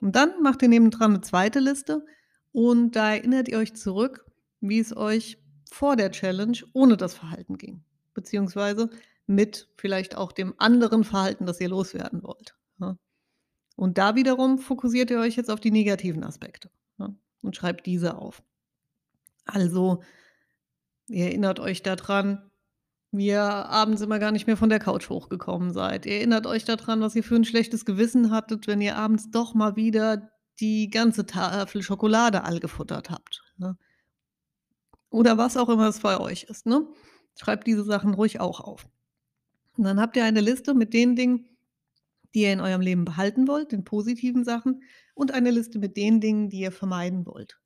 Und 0.00 0.16
dann 0.16 0.42
macht 0.42 0.62
ihr 0.62 0.68
nebendran 0.68 1.12
'ne 1.14 1.20
2. 1.22 1.60
Liste 1.60 2.04
und 2.52 2.96
da 2.96 3.14
erinnert 3.14 3.48
ihr 3.48 3.58
euch 3.58 3.74
zurück, 3.74 4.26
wie 4.60 4.80
es 4.80 4.96
euch 4.96 5.38
vor 5.70 5.96
der 5.96 6.10
Challenge 6.12 6.58
ohne 6.74 6.96
das 6.96 7.14
Verhalten 7.14 7.58
ging, 7.58 7.84
beziehungsweise 8.14 8.90
mit 9.26 9.68
vielleicht 9.76 10.16
auch 10.16 10.32
dem 10.32 10.54
anderen 10.58 11.04
Verhalten, 11.04 11.46
das 11.46 11.60
ihr 11.60 11.68
loswerden 11.68 12.22
wollt, 12.24 12.56
ja? 12.80 12.96
Und 13.76 13.98
da 13.98 14.16
wiederum 14.16 14.58
fokussiert 14.58 15.10
ihr 15.10 15.20
euch 15.20 15.36
jetzt 15.36 15.50
auf 15.50 15.60
die 15.60 15.70
negativen 15.72 16.24
Aspekte, 16.24 16.70
und 17.42 17.56
schreibt 17.56 17.86
diese 17.86 18.16
auf. 18.16 18.42
Also, 19.46 20.02
ihr 21.08 21.26
erinnert 21.26 21.60
euch 21.60 21.82
da 21.82 21.96
dran, 21.96 22.50
wie 23.12 23.26
ihr 23.28 23.42
abends 23.42 24.02
immer 24.02 24.18
gar 24.18 24.32
nicht 24.32 24.46
mehr 24.46 24.56
von 24.56 24.68
der 24.70 24.78
Couch 24.78 25.08
hochgekommen 25.10 25.72
seid. 25.72 26.06
Ihr 26.06 26.16
erinnert 26.16 26.46
euch 26.46 26.64
da 26.64 26.76
dran, 26.76 27.00
was 27.00 27.16
ihr 27.16 27.24
für 27.24 27.36
'n 27.36 27.44
schlechtes 27.44 27.84
Gewissen 27.84 28.30
hattet, 28.30 28.66
wenn 28.68 28.80
ihr 28.80 28.96
abends 28.96 29.30
doch 29.30 29.54
mal 29.54 29.76
wieder 29.76 30.30
die 30.60 30.90
ganze 30.90 31.26
Tafel 31.26 31.82
Schokolade 31.82 32.44
all 32.44 32.60
gefuttert 32.60 33.10
habt, 33.10 33.42
ne? 33.58 33.76
Oder 35.10 35.38
was 35.38 35.56
auch 35.56 35.68
immer 35.68 35.88
es 35.88 36.00
bei 36.00 36.18
euch 36.20 36.44
ist, 36.44 36.66
ne? 36.66 36.86
Schreibt 37.36 37.66
diese 37.66 37.84
Sachen 37.84 38.14
ruhig 38.14 38.40
auch 38.40 38.60
auf. 38.60 38.88
Und 39.76 39.84
dann 39.84 40.00
habt 40.00 40.16
ihr 40.16 40.24
eine 40.24 40.40
Liste 40.40 40.74
mit 40.74 40.94
den 40.94 41.16
Dingen, 41.16 41.49
die 42.34 42.42
ihr 42.42 42.52
in 42.52 42.60
eurem 42.60 42.80
Leben 42.80 43.04
behalten 43.04 43.48
wollt, 43.48 43.72
den 43.72 43.84
positiven 43.84 44.44
Sachen, 44.44 44.82
und 45.14 45.32
eine 45.32 45.50
Liste 45.50 45.78
mit 45.78 45.96
den 45.96 46.20
Dingen, 46.20 46.48
die 46.48 46.60
ihr 46.60 46.72
vermeiden 46.72 47.26
wollt. 47.26 47.60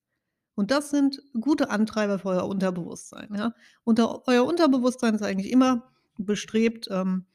Und 0.55 0.71
das 0.71 0.91
sind 0.91 1.21
gute 1.41 1.71
Antreiber 1.71 2.19
für 2.21 2.29
euer 2.31 2.49
Unterbewusstsein, 2.49 3.29
ja? 3.35 3.55
Unter 3.85 4.27
euer 4.29 4.45
Unterbewusstsein 4.45 5.15
ist 5.15 5.23
eigentlich 5.23 5.51
immer 5.53 5.93
bestrebt, 6.19 6.89
ähm, 6.91 7.27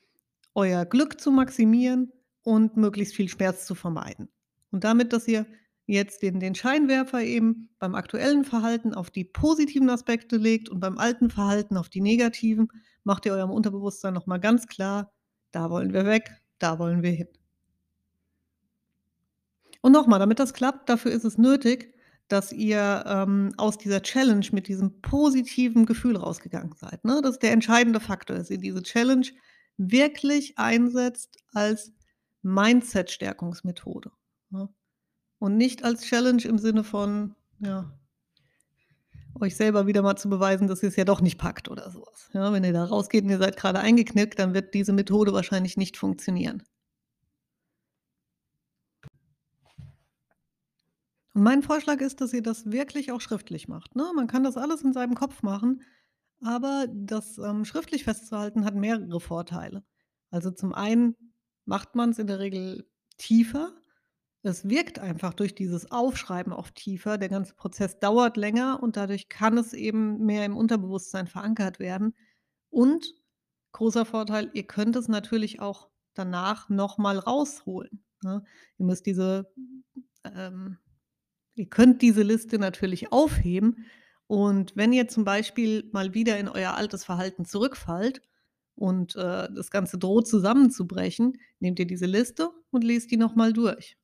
euer 0.55 0.85
Glück 0.85 1.19
zu 1.19 1.31
maximieren 1.31 2.11
und 2.43 2.77
möglichst 2.77 3.15
viel 3.15 3.29
Schmerz 3.29 3.65
zu 3.65 3.75
vermeiden. 3.75 4.29
Und 4.71 4.83
damit, 4.83 5.13
dass 5.13 5.27
ihr 5.27 5.45
jetzt 5.85 6.21
den 6.21 6.39
den 6.39 6.55
Scheinwerfer 6.55 7.21
eben 7.23 7.69
beim 7.79 7.95
aktuellen 7.95 8.45
Verhalten 8.45 8.93
auf 8.93 9.09
die 9.11 9.25
positiven 9.25 9.89
Aspekte 9.89 10.37
legt 10.37 10.69
und 10.69 10.79
beim 10.79 10.97
alten 10.97 11.29
Verhalten 11.29 11.77
auf 11.77 11.89
die 11.89 12.01
negativen, 12.01 12.69
macht 13.03 13.25
ihr 13.25 13.33
eurem 13.33 13.51
Unterbewusstsein 13.51 14.13
noch 14.13 14.27
mal 14.27 14.39
ganz 14.39 14.67
klar: 14.67 15.11
„Da 15.51 15.69
wollen 15.69 15.93
wir 15.93 16.05
weg, 16.05 16.38
da 16.59 16.79
wollen 16.79 17.03
wir 17.03 17.11
hin.“ 17.11 17.27
Und 19.81 19.91
noch 19.93 20.07
mal, 20.07 20.19
damit 20.19 20.39
das 20.39 20.53
klappt, 20.53 20.89
dafür 20.89 21.11
ist 21.11 21.23
es 21.23 21.37
nötig, 21.37 21.93
dass 22.27 22.51
ihr, 22.51 23.03
ähm, 23.07 23.53
aus 23.57 23.77
dieser 23.77 24.01
Challenge 24.01 24.45
mit 24.51 24.67
diesem 24.67 25.01
positiven 25.01 25.85
Gefühl 25.85 26.17
rausgegangen 26.17 26.75
seid, 26.75 27.03
ne? 27.05 27.21
Das 27.23 27.31
ist 27.33 27.43
der 27.43 27.53
entscheidende 27.53 27.99
Faktor, 27.99 28.37
dass 28.37 28.49
ihr 28.49 28.59
diese 28.59 28.83
Challenge 28.83 29.25
wirklich 29.77 30.57
einsetzt 30.57 31.37
als 31.53 31.93
Mindset-Stärkungsmethode, 32.43 34.11
ne? 34.51 34.69
Und 35.39 35.57
nicht 35.57 35.83
als 35.83 36.03
Challenge 36.03 36.43
im 36.43 36.59
Sinne 36.59 36.83
von, 36.83 37.35
ja 37.59 37.99
euch 39.35 39.55
selber 39.55 39.87
wieder 39.87 40.01
mal 40.01 40.15
zu 40.15 40.29
beweisen, 40.29 40.67
dass 40.67 40.83
ihr's 40.83 40.95
ja 40.95 41.05
doch 41.05 41.21
nicht 41.21 41.37
packt 41.37 41.69
oder 41.69 41.89
so 41.91 42.01
was, 42.01 42.29
ja? 42.33 42.51
Wenn 42.53 42.63
ihr 42.63 42.73
da 42.73 42.85
rausgeht 42.85 43.23
und 43.23 43.29
ihr 43.29 43.37
seid 43.37 43.57
grade 43.57 43.79
eingeknickt, 43.79 44.39
dann 44.39 44.53
wird 44.53 44.73
diese 44.73 44.93
Methode 44.93 45.33
wahrscheinlich 45.33 45.77
nicht 45.77 45.97
funktionieren. 45.97 46.63
Und 51.33 51.43
mein 51.43 51.61
Vorschlag 51.63 52.01
ist, 52.01 52.21
dass 52.21 52.33
ihr 52.33 52.41
das 52.41 52.71
wirklich 52.71 53.11
auch 53.11 53.21
schriftlich 53.21 53.67
macht, 53.67 53.95
ne? 53.95 54.11
Man 54.15 54.27
kann 54.27 54.43
das 54.43 54.57
alles 54.57 54.81
in 54.81 54.93
seinem 54.93 55.15
Kopf 55.15 55.43
machen, 55.43 55.83
aber 56.41 56.87
das, 56.91 57.37
ähm, 57.37 57.65
schriftlich 57.65 58.03
festzuhalten 58.03 58.65
hat 58.65 58.75
mehrere 58.75 59.19
Vorteile. 59.19 59.83
Also, 60.31 60.51
zum 60.51 60.73
einen 60.73 61.15
macht 61.65 61.95
man's 61.95 62.19
in 62.19 62.27
der 62.27 62.39
Regel 62.39 62.89
tiefer. 63.17 63.73
Es 64.41 64.69
wirkt 64.69 64.99
einfach 64.99 65.33
durch 65.33 65.53
dieses 65.53 65.91
Aufschreiben 65.91 66.53
auch 66.53 66.69
tiefer. 66.69 67.17
Der 67.17 67.29
ganze 67.29 67.55
Prozess 67.55 67.99
dauert 67.99 68.37
länger 68.37 68.81
und 68.81 68.95
dadurch 68.95 69.27
kann 69.27 69.57
es 69.57 69.73
eben 69.73 70.25
mehr 70.25 70.45
im 70.45 70.55
Unterbewusstsein 70.55 71.27
verankert 71.27 71.79
werden. 71.79 72.15
Und 72.69 73.13
großer 73.73 74.05
Vorteil, 74.05 74.49
ihr 74.53 74.65
könnt 74.65 74.95
es 74.95 75.07
natürlich 75.09 75.59
auch 75.59 75.89
danach 76.13 76.69
noch 76.69 76.97
mal 76.97 77.19
rausholen, 77.19 78.03
ne? 78.23 78.43
Ihr 78.77 78.85
müsst 78.85 79.05
diese 79.05 79.51
ähm, 80.23 80.77
ihr 81.55 81.67
könnt 81.69 82.01
diese 82.01 82.23
Liste 82.23 82.59
natürlich 82.59 83.11
aufheben 83.11 83.85
und 84.27 84.75
wenn 84.75 84.93
ihr 84.93 85.07
zum 85.07 85.25
Beispiel 85.25 85.89
mal 85.91 86.13
wieder 86.13 86.39
in 86.39 86.47
euer 86.49 86.75
altes 86.75 87.03
Verhalten 87.05 87.45
zurückfallt 87.45 88.21
und, 88.75 89.15
äh, 89.15 89.49
das 89.53 89.71
Ganze 89.71 89.97
droht 89.97 90.27
zusammenzubrechen, 90.27 91.39
nehmt 91.59 91.79
ihr 91.79 91.87
diese 91.87 92.05
Liste 92.05 92.49
und 92.71 92.83
lest 92.83 93.11
die 93.11 93.17
noch 93.17 93.35
mal 93.35 93.53
durch 93.53 93.97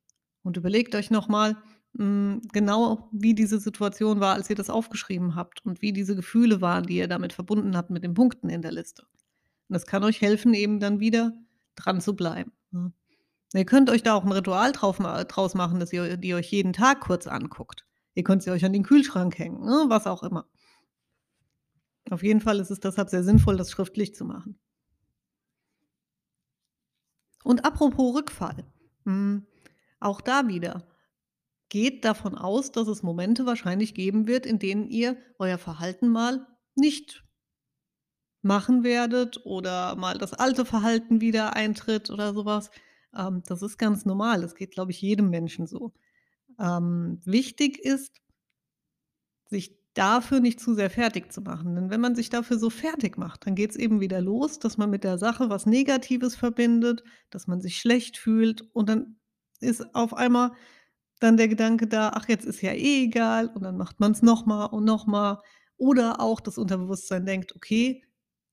und 0.46 0.58
überlegt 0.58 0.96
euch 0.96 1.12
noch 1.12 1.28
mal, 1.28 1.58
hm, 1.98 2.42
genau, 2.54 3.10
wie 3.12 3.36
diese 3.36 3.60
Situation 3.60 4.20
war, 4.22 4.36
als 4.36 4.50
ihr 4.50 4.56
das 4.56 4.70
aufgeschrieben 4.70 5.36
habt 5.36 5.66
und 5.66 5.82
wie 5.82 5.94
diese 5.94 6.16
Gefühle 6.16 6.62
waren, 6.62 6.86
die 6.86 6.98
ihr 6.98 7.08
damit 7.10 7.34
verbunden 7.34 7.78
habt 7.78 7.90
mit 7.92 8.04
den 8.04 8.14
Punkten 8.14 8.50
in 8.50 8.62
der 8.62 8.72
Liste. 8.72 9.04
Und 9.04 9.74
das 9.74 9.86
kann 9.88 10.04
euch 10.04 10.22
helfen, 10.22 10.54
eben 10.54 10.80
dann 10.80 11.00
wieder 11.02 11.34
dran 11.76 12.02
zu 12.02 12.16
bleiben, 12.16 12.54
ne? 12.72 12.94
Ihr 13.56 13.66
könnt 13.66 13.90
euch 13.90 14.04
da 14.04 14.16
auch 14.16 14.26
'n 14.26 14.34
Ritual 14.34 14.74
drauf 14.74 14.98
draus 15.00 15.56
machen, 15.56 15.80
dass 15.80 15.94
ihr 15.94 16.18
die 16.18 16.34
euch 16.36 16.52
jeden 16.52 16.74
Tag 16.74 17.02
kurz 17.02 17.28
anguckt. 17.28 17.86
Ihr 18.16 18.24
könnt 18.24 18.44
sie 18.44 18.52
euch 18.52 18.66
an 18.66 18.74
den 18.74 18.84
Kühlschrank 18.84 19.40
hängen, 19.40 19.62
ne, 19.66 19.86
was 19.88 20.08
auch 20.08 20.24
immer. 20.24 20.48
Auf 22.12 22.22
jeden 22.24 22.40
Fall 22.42 22.60
ist 22.60 22.70
es 22.70 22.80
deshalb 22.80 23.10
sehr 23.10 23.24
sinnvoll, 23.24 23.58
das 23.58 23.72
schriftlich 23.72 24.14
zu 24.14 24.26
machen. 24.26 24.60
Und 27.46 27.64
apropos 27.64 28.16
Rückfall, 28.16 28.66
hm, 29.06 29.46
auch 30.00 30.22
da 30.22 30.48
wieder, 30.48 30.88
geht 31.70 32.06
davon 32.06 32.36
aus, 32.36 32.72
dass 32.72 32.88
es 32.88 33.04
Momente 33.04 33.46
wahrscheinlich 33.46 33.94
geben 33.94 34.28
wird, 34.28 34.46
in 34.46 34.60
denen 34.60 34.88
ihr 34.88 35.18
euer 35.40 35.58
Verhalten 35.58 36.10
mal 36.10 36.48
nicht 36.76 37.24
machen 38.42 38.84
werdet 38.84 39.46
oder 39.46 39.96
mal 39.96 40.18
das 40.18 40.34
alte 40.34 40.66
Verhalten 40.66 41.20
wieder 41.20 41.56
eintritt 41.56 42.10
oder 42.12 42.34
so 42.34 42.46
was. 42.46 42.70
Ähm, 43.16 43.42
das 43.48 43.62
ist 43.62 43.78
ganz 43.78 44.06
normal. 44.06 44.42
Das 44.42 44.56
geht, 44.56 44.72
glaube 44.72 44.92
ich, 44.92 45.02
jedem 45.02 45.30
Menschen 45.30 45.66
so. 45.68 45.94
Ähm, 46.60 47.20
wichtig 47.26 47.80
ist 47.80 48.22
sich 49.50 49.76
dafür 49.96 50.42
nicht 50.42 50.60
zu 50.60 50.74
sehr 50.74 50.90
fertigzumachen, 50.90 51.76
denn 51.76 51.90
wenn 51.90 52.02
man 52.02 52.16
sich 52.16 52.30
dafür 52.30 52.60
so 52.60 52.70
fertigmacht, 52.70 53.46
dann 53.48 53.56
geht's 53.56 53.78
eben 53.78 54.02
wieder 54.02 54.22
los, 54.22 54.60
dass 54.60 54.78
man 54.78 54.90
mit 54.90 55.04
der 55.04 55.18
Sache 55.18 55.50
was 55.50 55.66
Negatives 55.66 56.36
verbindet, 56.36 57.04
dass 57.30 57.48
man 57.48 57.62
sich 57.62 57.78
schlecht 57.78 58.18
fühlt 58.18 58.62
und 58.74 58.90
dann 58.90 59.18
ist 59.62 59.96
auf 59.96 60.14
einmal 60.14 60.52
dann 61.22 61.38
der 61.38 61.48
Gedanke 61.50 61.88
da: 61.88 62.12
„Ach, 62.16 62.28
jetzt 62.30 62.46
ist 62.46 62.62
ja 62.62 62.72
eh 62.74 63.06
egal“ 63.06 63.48
und 63.50 63.64
dann 63.64 63.78
macht 63.78 64.00
man's 64.00 64.22
noch 64.24 64.46
mal 64.46 64.66
und 64.68 64.86
noch 64.86 65.08
mal. 65.08 65.42
Oder 65.78 66.22
auch 66.22 66.40
das 66.42 66.58
Unterbewusstsein 66.58 67.26
denkt: 67.26 67.56
„Okay, 67.56 68.04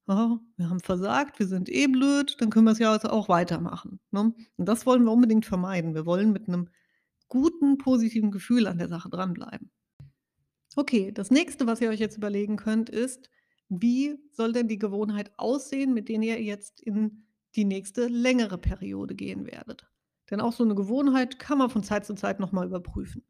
aha, 0.08 0.40
wir 0.56 0.70
haben 0.70 0.80
versagt, 0.80 1.38
wir 1.40 1.46
sind 1.48 1.68
eh 1.70 1.86
blöd, 1.88 2.36
dann 2.40 2.50
können 2.50 2.66
wir's 2.66 2.78
ja 2.80 2.92
jetzt 2.94 3.08
auch 3.10 3.28
weitermachen“, 3.30 4.00
ne? 4.12 4.34
Und 4.58 4.66
das 4.68 4.86
wollen 4.86 5.04
wir 5.04 5.12
unbedingt 5.12 5.46
vermeiden. 5.46 5.94
Wir 5.94 6.06
wollen 6.06 6.32
mit 6.32 6.48
'nem 6.48 6.68
guten, 7.28 7.78
positiven 7.78 8.30
Gefühl 8.32 8.66
an 8.68 8.78
der 8.78 8.88
Sache 8.88 9.10
dranbleiben. 9.10 9.70
Okay, 10.76 11.12
das 11.12 11.30
Nächste, 11.30 11.66
was 11.66 11.80
ihr 11.82 11.90
euch 11.90 12.00
jetzt 12.00 12.16
überlegen 12.16 12.56
könnt, 12.56 12.88
ist: 12.88 13.30
Wie 13.68 14.18
soll 14.32 14.52
denn 14.52 14.68
die 14.68 14.78
Gewohnheit 14.78 15.30
aussehen, 15.38 15.92
mit 15.92 16.08
denen 16.08 16.22
ihr 16.24 16.40
jetzt 16.42 16.80
in 16.80 17.26
die 17.56 17.64
nächste 17.64 18.06
längere 18.08 18.56
Periode 18.58 19.14
gehen 19.14 19.46
werdet? 19.46 19.91
Denn 20.32 20.40
auch 20.42 20.54
so 20.54 20.64
'ne 20.64 20.74
Gewohnheit 20.76 21.38
kann 21.40 21.58
man 21.58 21.70
von 21.70 21.84
Zeit 21.84 22.06
zu 22.06 22.14
Zeit 22.16 22.40
noch 22.40 22.52
mal 22.52 22.66
überprüfen. 22.66 23.24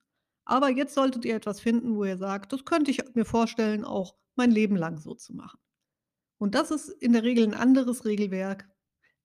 Aber 0.46 0.70
jetzt 0.70 0.94
solltet 0.94 1.26
ihr 1.26 1.36
etwas 1.36 1.60
finden, 1.60 1.96
wo 1.96 2.04
ihr 2.06 2.18
sagt: 2.18 2.52
„Das 2.54 2.64
könnte 2.66 2.92
ich 2.92 3.02
mir 3.14 3.26
vorstellen, 3.26 3.84
auch 3.84 4.16
mein 4.36 4.52
Leben 4.52 4.76
lang 4.76 4.98
so 5.00 5.14
zu 5.14 5.34
machen.“ 5.34 5.60
Und 6.38 6.54
das 6.56 6.70
ist 6.72 6.88
in 6.90 7.12
der 7.14 7.24
Regel 7.24 7.44
'n 7.46 7.54
anderes 7.54 8.04
Regelwerk 8.06 8.68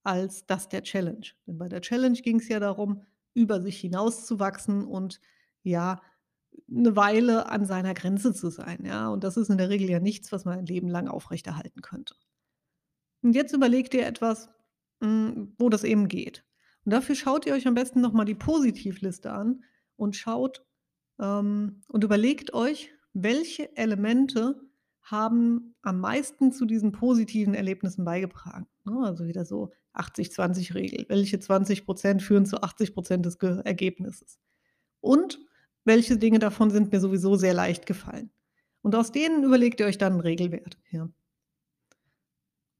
als 0.04 0.46
das 0.46 0.68
der 0.70 0.82
Challenge. 0.84 1.26
Denn 1.46 1.58
bei 1.58 1.68
der 1.68 1.82
Challenge 1.82 2.18
ging's 2.20 2.48
ja 2.48 2.60
darum, 2.60 3.04
über 3.34 3.62
sich 3.62 3.80
hinauszuwachsen 3.80 4.86
und, 4.86 5.20
ja, 5.64 6.02
'ne 6.68 6.96
Weile 6.96 7.48
an 7.50 7.66
seiner 7.66 7.94
Grenze 7.94 8.34
zu 8.34 8.50
sein, 8.50 8.84
ja? 8.86 9.08
Und 9.10 9.24
das 9.24 9.36
ist 9.38 9.50
in 9.50 9.58
der 9.58 9.70
Regel 9.70 9.90
ja 9.90 10.00
nichts, 10.00 10.32
was 10.32 10.44
man 10.46 10.58
ein 10.60 10.66
Leben 10.66 10.88
lang 10.88 11.08
aufrechterhalten 11.08 11.82
könnte. 11.82 12.14
Und 13.24 13.34
jetzt 13.34 13.52
überlegt 13.52 13.94
ihr 13.94 14.06
etwas, 14.06 14.48
hm, 15.02 15.54
wo 15.58 15.68
das 15.68 15.84
eben 15.84 16.08
geht. 16.08 16.44
Und 16.88 16.92
dafür 16.92 17.14
schaut 17.14 17.44
ihr 17.44 17.52
euch 17.52 17.66
am 17.68 17.74
besten 17.74 18.00
noch 18.00 18.14
mal 18.14 18.24
die 18.24 18.34
Positivliste 18.34 19.30
an 19.30 19.62
und 19.96 20.16
schaut, 20.16 20.64
ähm 21.20 21.82
und 21.88 22.02
überlegt 22.02 22.54
euch, 22.54 22.90
welche 23.12 23.76
Elemente 23.76 24.58
haben 25.02 25.74
am 25.82 26.00
meisten 26.00 26.50
zu 26.50 26.64
diesen 26.64 26.92
positiven 26.92 27.52
Erlebnissen 27.52 28.06
beigetragen, 28.06 28.66
ne? 28.86 29.00
Also, 29.04 29.26
wieder 29.26 29.44
so 29.44 29.70
80-20 29.92 30.74
Regel. 30.74 31.04
Welche 31.10 31.38
20 31.38 31.84
% 31.86 32.22
führen 32.22 32.46
zu 32.46 32.62
80 32.62 32.94
% 32.94 33.26
des 33.26 33.38
Ge 33.38 33.60
Ergebnisses? 33.66 34.38
Und 35.02 35.38
welche 35.84 36.16
Dinge 36.16 36.38
davon 36.38 36.70
sind 36.70 36.90
mir 36.90 37.00
sowieso 37.00 37.36
sehr 37.36 37.52
leicht 37.52 37.84
gefallen? 37.84 38.30
Und 38.80 38.94
aus 38.94 39.12
denen 39.12 39.44
überlegt 39.44 39.80
ihr 39.80 39.86
euch 39.86 39.98
dann 39.98 40.14
'n 40.14 40.20
Regelwert, 40.20 40.78
ja. 40.90 41.10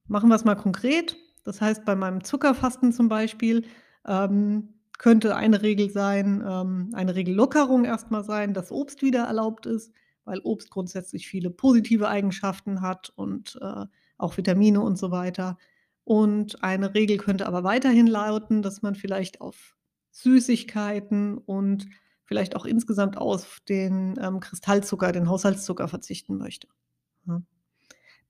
Machen 0.07 0.31
wir's 0.31 0.45
mal 0.47 0.55
konkret. 0.55 1.17
Das 1.45 1.61
heißt, 1.61 1.85
bei 1.85 1.95
meinem 1.95 2.25
Zuckerfasten 2.25 2.93
zum 2.93 3.09
Beispiel, 3.11 3.65
ähm, 4.09 4.75
könnte 4.99 5.37
eine 5.37 5.62
Regel 5.62 5.91
sein 5.91 6.43
ähm, 6.47 6.91
eine 6.95 7.15
Regellockerung 7.15 7.85
erst 7.85 8.11
mal 8.11 8.25
sein, 8.25 8.55
dass 8.55 8.73
Obst 8.73 9.03
wieder 9.03 9.25
erlaubt 9.25 9.67
ist, 9.67 9.93
weil 10.25 10.41
Obst 10.41 10.71
grundsätzlich 10.71 11.29
viele 11.29 11.50
positive 11.50 12.09
Eigenschaften 12.09 12.81
hat 12.83 13.12
und, 13.17 13.59
äh, 13.62 13.87
auch 14.19 14.37
Vitamine 14.37 14.81
und 14.81 14.99
so 14.99 15.11
weiter. 15.12 15.57
Und 16.05 16.65
eine 16.65 16.95
Regel 16.95 17.19
könnte 17.19 17.47
aber 17.47 17.65
weiterhin 17.65 18.07
lauten, 18.07 18.62
dass 18.62 18.83
man 18.83 18.95
vielleicht 18.97 19.41
auf 19.41 19.77
Süßigkeiten 20.11 21.38
und 21.38 21.87
vielleicht 22.25 22.57
auch 22.57 22.67
insgesamt 22.67 23.17
auf 23.17 23.61
den, 23.69 24.19
ähm, 24.21 24.41
Kristallzucker, 24.41 25.12
den 25.12 25.29
Haushaltszucker 25.29 25.87
verzichten 25.88 26.37
möchte, 26.38 26.69
ne? 27.25 27.43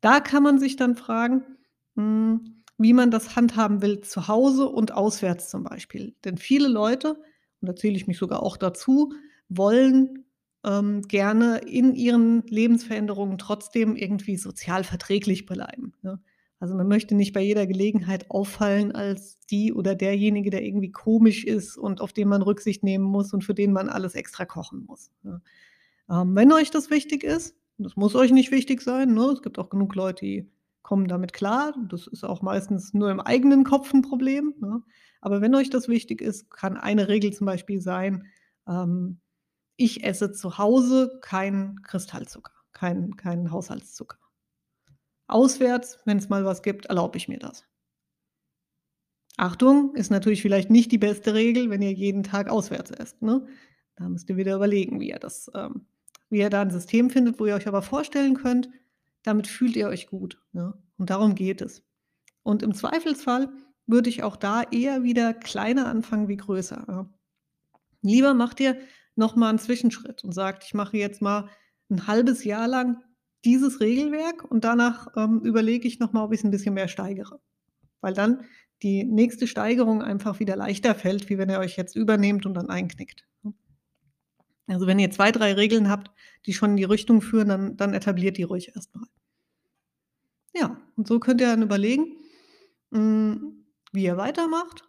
Da 0.01 0.21
kann 0.21 0.43
man 0.43 0.59
sich 0.59 0.77
dann 0.77 0.97
fragen, 0.97 1.43
hm, 1.97 2.58
wie 2.79 2.93
man 2.93 3.11
das 3.11 3.37
handhaben 3.37 3.83
will 3.83 4.01
zu 4.01 4.29
Hause 4.29 4.69
und 4.69 4.93
auswärts 4.93 5.51
zum 5.51 5.65
Beispiel. 5.65 6.15
Denn 6.25 6.39
viele 6.39 6.69
Leute, 6.69 7.15
und 7.61 7.69
da 7.69 7.75
zähle 7.77 7.97
ich 7.97 8.07
mich 8.07 8.19
sogar 8.19 8.43
auch 8.43 8.57
dazu, 8.57 9.13
wollen, 9.49 10.25
ähm, 10.65 11.03
gerne 11.03 11.59
in 11.59 11.95
ihren 11.95 12.43
Lebensveränderungen 12.47 13.39
trotzdem 13.39 13.97
irgendwie 13.97 14.37
sozial 14.37 14.85
verträglich 14.85 15.47
bleiben, 15.47 15.93
ne? 16.03 16.21
Also, 16.61 16.75
man 16.75 16.89
möchte 16.89 17.15
nicht 17.15 17.33
bei 17.35 17.41
jeder 17.41 17.69
Gelegenheit 17.69 18.33
auffallen 18.33 18.91
als 18.91 19.39
die 19.49 19.73
oder 19.73 19.95
derjenige, 19.95 20.51
der 20.51 20.65
irgendwie 20.65 20.91
komisch 20.91 21.45
ist 21.45 21.77
und 21.77 22.01
auf 22.01 22.13
den 22.13 22.27
man 22.29 22.43
Rücksicht 22.43 22.83
nehmen 22.83 23.05
muss 23.05 23.33
und 23.33 23.45
für 23.45 23.55
den 23.55 23.73
man 23.73 23.89
alles 23.89 24.15
extra 24.17 24.45
kochen 24.45 24.85
muss, 24.85 25.13
ne? 25.23 25.41
Ähm, 26.11 26.35
wenn 26.35 26.53
euch 26.53 26.71
das 26.71 26.91
wichtig 26.91 27.25
ist 27.25 27.57
das 27.81 27.95
muss 27.97 28.17
euch 28.17 28.33
nicht 28.33 28.51
wichtig 28.51 28.83
sein, 28.83 29.15
ne? 29.15 29.23
Es 29.33 29.43
gibt 29.43 29.59
auch 29.59 29.71
genug 29.71 29.95
Leute, 29.95 30.25
die 30.25 30.51
kommen 30.89 31.07
damit 31.09 31.35
klar. 31.35 31.75
Das 31.91 32.07
ist 32.09 32.25
auch 32.25 32.43
meistens 32.43 32.95
nur 32.95 33.11
im 33.11 33.21
eigenen 33.21 33.65
Kopf 33.65 33.93
'n 33.95 34.03
Problem, 34.03 34.55
ne? 34.61 34.83
Aber 35.21 35.43
wenn 35.43 35.55
euch 35.55 35.71
das 35.71 35.89
wichtig 35.89 36.23
ist, 36.23 36.51
kann 36.51 36.77
eine 36.79 37.09
Regel 37.09 37.33
zum 37.35 37.47
Beispiel 37.47 37.81
sein, 37.81 38.27
ähm, 38.69 39.21
ich 39.77 40.05
esse 40.05 40.33
zu 40.33 40.59
Hause 40.59 41.19
keinen 41.23 41.83
Kristallzucker, 41.83 42.53
keinen 42.73 43.17
keinen 43.17 43.53
Haushaltszucker. 43.53 44.19
Auswärts, 45.31 45.99
wenn's 46.07 46.31
mal 46.31 46.45
was 46.47 46.63
gibt, 46.63 46.87
erlaube 46.87 47.19
ich 47.19 47.29
mir 47.29 47.39
das. 47.39 47.67
Achtung, 49.41 49.95
ist 49.95 50.11
natürlich 50.11 50.43
vielleicht 50.43 50.69
nicht 50.69 50.91
die 50.91 50.99
beste 50.99 51.33
Regel, 51.33 51.71
wenn 51.71 51.81
ihr 51.81 51.93
jeden 51.93 52.25
Tag 52.25 52.49
auswärts 52.51 52.91
esst, 52.91 53.23
ne? 53.23 53.47
Da 53.97 54.09
müsst 54.09 54.29
ihr 54.29 54.37
wieder 54.37 54.57
überlegen, 54.57 54.99
wie 55.01 55.11
ihr 55.11 55.19
das 55.21 55.49
ähm, 55.55 55.87
wie 56.29 56.39
ihr 56.41 56.51
da 56.51 56.61
'n 56.63 56.71
System 56.71 57.09
findet, 57.09 57.39
wo 57.39 57.47
ihr 57.47 57.55
euch 57.55 57.69
aber 57.69 57.83
vorstellen 57.83 58.35
könnt, 58.35 58.69
damit 59.25 59.47
fühlt 59.49 59.77
ihr 59.77 59.89
euch 59.89 60.07
gut, 60.09 60.41
ne? 60.53 60.75
Und 60.99 61.11
darum 61.11 61.35
geht 61.35 61.61
es. 61.63 61.83
Und 62.45 62.63
im 62.65 62.75
Zweifelsfall 62.75 63.51
würde 63.87 64.11
ich 64.11 64.23
auch 64.25 64.37
da 64.37 64.63
eher 64.65 65.03
wieder 65.05 65.35
kleiner 65.35 65.87
anfangen 65.89 66.29
wie 66.29 66.37
größer, 66.39 66.85
ja. 66.89 67.11
Lieber 68.03 68.35
macht 68.35 68.61
ihr 68.61 68.79
noch 69.17 69.37
mal 69.37 69.51
'n 69.53 69.59
Zwischenschritt 69.61 70.25
und 70.25 70.33
sagt: 70.35 70.65
„Ich 70.67 70.75
mache 70.75 70.97
jetzt 70.99 71.23
mal 71.23 71.49
'n 71.91 72.07
halbes 72.09 72.45
Jahr 72.45 72.69
lang 72.69 73.03
dieses 73.47 73.81
Regelwerk 73.81 74.45
und 74.51 74.65
danach, 74.65 75.09
ähm, 75.17 75.41
überlege 75.45 75.89
ich 75.89 76.01
noch 76.01 76.13
mal, 76.15 76.25
ob 76.25 76.33
ich's 76.35 76.45
'n 76.45 76.51
bisschen 76.53 76.75
mehr 76.75 76.89
steigere.“ 76.89 77.41
Weil 78.03 78.15
dann 78.15 78.45
die 78.85 79.05
nächste 79.05 79.47
Steigerung 79.49 80.03
einfach 80.03 80.41
wieder 80.41 80.57
leichter 80.57 80.95
fällt, 80.97 81.31
wie 81.31 81.39
wenn 81.39 81.51
ihr 81.51 81.61
euch 81.61 81.77
jetzt 81.79 81.97
übernehmt 81.97 82.47
und 82.47 82.55
dann 82.55 82.71
einknickt? 82.71 83.27
Also, 84.69 84.87
wenn 84.87 84.99
ihr 84.99 85.11
2, 85.11 85.33
3 85.33 85.55
Regeln 85.55 85.89
habt, 85.89 86.11
die 86.47 86.53
schon 86.55 86.73
in 86.73 86.77
die 86.77 86.85
Richtung 86.85 87.23
führen, 87.23 87.49
dann 87.49 87.77
dann 87.77 87.95
etabliert 87.95 88.37
die 88.37 88.43
ruhig 88.45 88.73
erst 88.77 88.95
mal. 88.95 89.07
Ja, 90.55 90.77
und 90.97 91.07
so 91.07 91.19
könnt 91.21 91.41
ihr 91.41 91.49
dann 91.49 91.63
überlegen, 91.63 92.17
hm, 92.93 93.65
wie 93.93 94.05
ihr 94.05 94.17
weitermacht. 94.17 94.85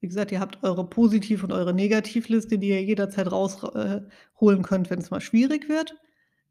Wie 0.00 0.08
gesagt, 0.08 0.32
ihr 0.32 0.40
habt 0.40 0.62
eure 0.62 0.88
Positiv 0.88 1.42
und 1.44 1.52
eure 1.52 1.74
Negativliste, 1.74 2.58
die 2.58 2.68
ihr 2.70 2.82
jederzeit 2.84 3.30
raus 3.32 3.62
äh, 3.74 4.02
könnt, 4.62 4.90
wenn's 4.90 5.10
mal 5.10 5.20
schwierig 5.20 5.68
wird. 5.68 5.96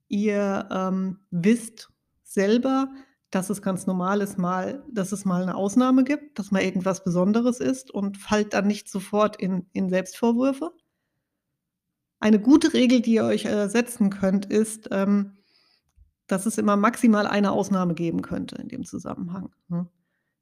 Ihr, 0.10 0.67
ähm, 0.72 1.20
wisst 1.32 1.91
selber, 2.24 2.89
dass 3.32 3.50
es 3.50 3.62
ganz 3.62 3.88
normal 3.88 4.22
ist, 4.22 4.38
mal 4.38 4.84
dass 4.91 5.12
es 5.13 5.25
mal 5.25 5.46
'ne 5.46 5.56
Ausnahme 5.56 6.03
gibt, 6.06 6.39
dass 6.39 6.51
mal 6.51 6.63
irgendwas 6.63 7.03
Besonderes 7.03 7.60
ist 7.62 7.91
und 7.91 8.17
fallt 8.17 8.53
dann 8.53 8.67
nicht 8.67 8.89
sofort 8.89 9.38
in 9.38 9.67
in 9.74 9.89
Selbstvorwürfe. 9.89 10.72
Eine 12.21 12.39
gute 12.39 12.74
Regel, 12.74 13.01
die 13.01 13.13
ihr 13.13 13.25
euch, 13.25 13.45
äh, 13.45 13.67
setzen 13.69 14.09
könnt, 14.09 14.45
ist, 14.47 14.89
ähm, 14.91 15.33
dass 16.27 16.45
es 16.47 16.57
immer 16.59 16.77
maximal 16.77 17.27
eine 17.27 17.51
Ausnahme 17.53 17.95
geben 17.95 18.21
könnte 18.24 18.57
in 18.57 18.69
dem 18.69 18.86
Zusammenhang, 18.86 19.51
ne? 19.69 19.88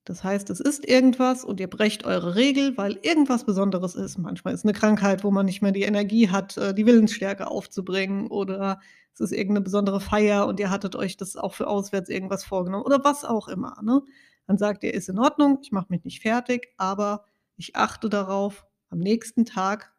Das 0.06 0.24
heißt, 0.24 0.50
es 0.52 0.60
ist 0.62 0.88
irgendwas 0.88 1.46
und 1.46 1.60
ihr 1.62 1.70
brecht 1.70 2.06
eure 2.06 2.36
Regel, 2.36 2.78
weil 2.78 3.00
irgendwas 3.04 3.46
Besonderes 3.46 3.96
ist. 3.96 4.18
Manchmal 4.20 4.54
ist 4.56 4.66
'ne 4.66 4.74
Krankheit, 4.74 5.24
wo 5.26 5.32
man 5.32 5.46
nicht 5.48 5.62
mehr 5.64 5.72
die 5.74 5.84
Energie 5.84 6.30
hat, 6.30 6.58
äh, 6.58 6.74
die 6.76 6.86
Willensstärke 6.88 7.48
aufzubringen, 7.50 8.28
oder 8.30 8.82
es 9.16 9.22
ist 9.22 9.34
irgend 9.34 9.56
'ne 9.56 9.62
besondere 9.62 10.02
Feier 10.02 10.48
und 10.48 10.60
ihr 10.62 10.72
hattet 10.72 10.96
euch 10.98 11.18
das 11.18 11.38
auch 11.38 11.56
für 11.56 11.68
auswärts 11.68 12.10
irgendwas 12.10 12.46
vorgenommen 12.46 12.86
oder 12.86 13.04
was 13.06 13.26
auch 13.26 13.48
immer, 13.50 13.78
ne? 13.84 14.04
Dann 14.48 14.60
sagt 14.60 14.84
ihr: 14.86 14.94
„Ist 14.96 15.10
in 15.10 15.20
Ordnung, 15.20 15.60
ich 15.64 15.72
mache 15.74 15.88
mich 15.90 16.04
nicht 16.06 16.22
fertig, 16.22 16.70
aber 16.78 17.26
ich 17.58 17.76
achte 17.78 18.10
darauf, 18.10 18.66
am 18.92 19.00
nächsten 19.00 19.46
Tag 19.46 19.95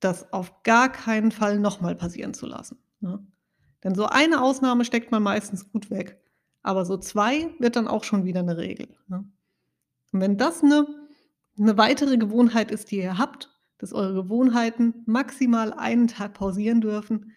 das 0.00 0.32
auf 0.32 0.62
gar 0.64 0.90
keinen 0.92 1.32
Fall 1.32 1.58
noch 1.60 1.80
mal 1.80 1.94
passieren 1.96 2.34
zu 2.34 2.46
lassen“, 2.46 2.78
ne? 3.00 3.26
Denn 3.84 3.94
so 3.96 4.06
eine 4.06 4.42
Ausnahme 4.42 4.84
steckt 4.84 5.12
man 5.12 5.22
meistens 5.22 5.70
gut 5.72 5.90
weg, 5.90 6.20
aber 6.62 6.84
so 6.86 6.96
2 6.98 7.48
wird 7.60 7.76
dann 7.76 7.88
auch 7.88 8.04
schon 8.04 8.24
wieder 8.24 8.42
'ne 8.42 8.56
Regel, 8.58 8.88
ne? 9.08 9.24
Und 10.12 10.20
wenn 10.22 10.36
das 10.38 10.62
'ne 10.64 10.86
'ne 11.56 11.78
weitere 11.78 12.18
Gewohnheit 12.18 12.70
ist, 12.72 12.90
die 12.92 12.98
ihr 12.98 13.18
habt, 13.18 13.50
dass 13.78 13.92
eure 13.94 14.14
Gewohnheiten 14.14 14.94
maximal 15.06 15.72
einen 15.74 16.08
Tag 16.08 16.34
pausieren 16.34 16.80
dürfen, 16.82 17.32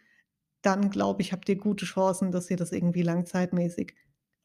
dann 0.63 0.89
glaube 0.91 1.22
ich, 1.24 1.34
habt 1.34 1.50
ihr 1.50 1.58
gute 1.58 1.86
Chancen, 1.86 2.32
dass 2.32 2.50
ihr 2.51 2.58
das 2.58 2.72
irgendwie 2.74 3.03
langzeitmäßig 3.03 3.96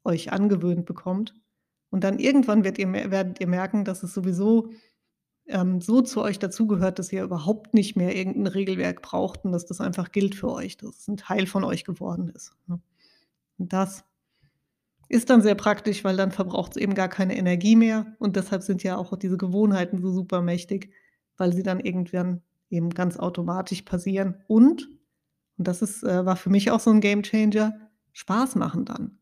euch 0.05 0.33
angewöhnt 0.33 0.87
bekommt. 0.87 1.35
Und 1.91 2.05
dann 2.05 2.19
irgendwann 2.21 2.65
ihr 2.65 2.93
werdet 3.13 3.41
ihr 3.41 3.49
merken, 3.49 3.85
dass 3.87 4.03
es 4.05 4.15
sowieso, 4.15 4.71
ähm, 5.49 5.81
so 5.81 6.03
zu 6.03 6.23
euch 6.23 6.39
dazugehört, 6.39 6.99
dass 6.99 7.13
ihr 7.13 7.25
überhaupt 7.25 7.75
nicht 7.75 7.97
mehr 7.97 8.15
irgend 8.17 8.37
'n 8.39 8.47
Regelwerk 8.49 9.03
braucht 9.03 9.45
und 9.45 9.53
dass 9.53 9.67
das 9.67 9.81
einfach 9.81 10.13
gilt 10.13 10.35
für 10.35 10.51
euch, 10.53 10.77
dass 10.79 10.99
es 11.01 11.09
'n 11.09 11.17
Teil 11.19 11.47
von 11.47 11.65
euch 11.65 11.85
geworden 11.85 12.29
ist, 12.35 12.53
ne? 12.69 12.81
Und 13.59 13.73
das 13.75 14.05
ist 15.11 15.31
dann 15.31 15.41
sehr 15.43 15.55
praktisch, 15.55 16.03
weil 16.05 16.17
dann 16.17 16.33
verbraucht's 16.33 16.77
eben 16.77 16.95
gar 16.95 17.09
keine 17.09 17.37
Energie 17.37 17.77
mehr 17.77 18.07
und 18.19 18.35
deshalb 18.37 18.63
sind 18.63 18.83
ja 18.83 18.97
auch 18.97 19.17
diese 19.17 19.37
Gewohnheiten 19.37 19.99
so 20.01 20.11
supermächtig, 20.13 20.91
weil 21.37 21.53
sie 21.53 21.63
dann 21.63 21.79
irgendwann 21.81 22.43
eben 22.71 22.91
ganz 22.91 23.17
automatisch 23.19 23.83
passieren 23.83 24.43
und 24.49 24.89
und 25.59 25.69
das 25.69 25.83
ist 25.83 26.05
äh, 26.05 26.27
war 26.27 26.37
für 26.37 26.51
mich 26.51 26.71
auch 26.73 26.81
so 26.81 26.91
'n 26.91 27.01
Gamechanger, 27.03 27.75
Spaß 28.15 28.57
machen 28.57 28.85
dann. 28.87 29.19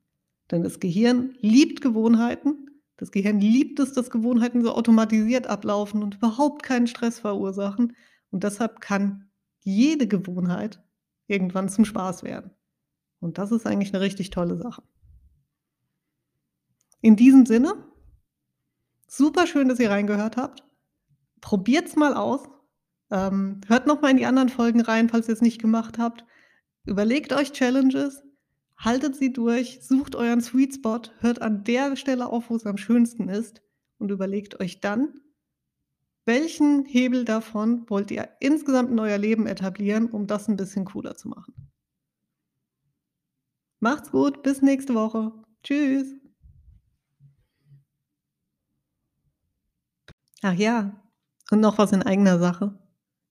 Denn 0.53 0.63
das 0.65 0.81
Gehirn 0.81 1.35
liebt 1.41 1.81
Gewohnheiten. 1.83 2.74
Das 2.97 3.11
Gehirn 3.11 3.41
liebt 3.41 3.81
es, 3.81 3.93
dass 3.93 4.11
Gewohnheiten 4.11 4.63
so 4.63 4.73
automatisiert 4.73 5.47
ablaufen 5.47 6.03
und 6.03 6.17
überhaupt 6.17 6.63
keinen 6.63 6.87
Stress 6.87 7.19
verursachen. 7.19 7.97
Und 8.31 8.45
deshalb 8.45 8.81
kann 8.81 9.29
jede 9.61 10.07
Gewohnheit 10.07 10.83
irgendwann 11.27 11.69
zum 11.69 11.85
Spaß 11.85 12.23
werden. 12.23 12.51
Und 13.21 13.39
das 13.39 13.53
ist 13.53 13.67
eigentlich 13.67 13.93
'ne 13.93 14.01
richtig 14.01 14.31
tolle 14.31 14.57
Sache. 14.57 14.83
In 17.01 17.17
diesem 17.17 17.47
Sinne 17.47 17.75
super 19.07 19.47
schön, 19.47 19.69
dass 19.69 19.79
ihr 19.79 19.91
reingehört 19.91 20.37
habt. 20.37 20.63
Probiert's 21.41 21.97
mal 21.97 22.15
aus. 22.15 22.49
Ähm, 23.11 23.61
hört 23.67 23.87
noch 23.87 24.01
mal 24.01 24.11
in 24.11 24.17
die 24.17 24.27
anderen 24.27 24.49
Folgen 24.49 24.81
rein, 24.81 25.09
falls 25.09 25.29
ihr's 25.29 25.43
nicht 25.43 25.61
gemacht 25.61 25.99
habt. 25.99 26.25
Überlegt 26.85 27.33
euch 27.33 27.53
Challenges, 27.53 28.24
haltet 28.77 29.17
sie 29.17 29.33
durch, 29.33 29.81
sucht 29.83 30.17
euren 30.17 30.41
Sweet 30.41 30.75
Spot, 30.75 31.01
hört 31.21 31.43
an 31.43 31.65
der 31.65 31.97
Stelle 31.97 32.27
auf, 32.27 32.51
wo's 32.51 32.67
am 32.67 32.77
schönsten 32.77 33.29
ist 33.29 33.63
und 33.99 34.11
überlegt 34.11 34.61
euch 34.61 34.81
dann 34.81 35.15
welchen 36.27 36.87
Hebel 36.87 37.25
davon 37.25 37.89
wollt 37.91 38.11
ihr 38.11 38.31
insgesamt 38.41 38.91
in 38.91 38.99
euer 38.99 39.19
Leben 39.19 39.47
etablieren, 39.47 40.09
um 40.11 40.27
das 40.27 40.49
'n 40.49 40.57
bisschen 40.57 40.87
cooler 40.87 41.15
zu 41.17 41.29
machen. 41.29 41.55
Macht's 43.81 44.11
gut, 44.11 44.43
bis 44.43 44.63
nächste 44.63 44.95
Woche. 44.95 45.33
Tschüss. 45.63 46.15
Ach 50.43 50.55
ja, 50.55 51.03
und 51.51 51.61
noch 51.61 51.77
was 51.79 51.93
in 51.93 52.03
eigener 52.03 52.39
Sache. 52.39 52.79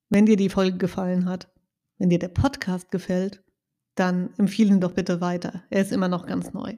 Wenn 0.10 0.28
dir 0.28 0.36
die 0.36 0.50
Folge 0.50 0.78
gefallen 0.78 1.26
hat, 1.26 1.52
wenn 1.98 2.10
dir 2.10 2.20
der 2.20 2.28
Podcast 2.28 2.92
gefällt, 2.92 3.44
dann 3.96 4.32
empfehle 4.38 4.72
ihn 4.72 4.82
doch 4.82 4.94
bitte 4.94 5.22
weiter. 5.22 5.64
Er 5.70 5.82
ist 5.82 5.92
immer 5.92 6.08
noch 6.08 6.26
ganz 6.26 6.54
neu. 6.54 6.78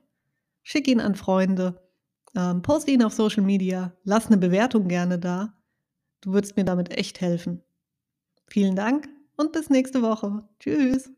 Schick 0.64 0.88
ihn 0.88 1.02
an 1.02 1.16
Freunde, 1.16 1.82
ähm, 2.36 2.62
poste 2.64 2.92
ihn 2.92 3.04
auf 3.04 3.14
Social 3.14 3.44
Media, 3.44 3.94
lass 4.04 4.30
'ne 4.30 4.38
Bewertung 4.38 4.88
gerne 4.90 5.20
da. 5.20 5.54
Du 6.22 6.34
würdest 6.34 6.58
mir 6.58 6.66
damit 6.66 6.98
echt 6.98 7.22
helfen. 7.22 7.64
Vielen 8.48 8.76
Dank 8.76 9.10
und 9.38 9.54
bis 9.54 9.70
nächste 9.70 10.02
Woche. 10.04 10.48
Tschüss. 10.60 11.12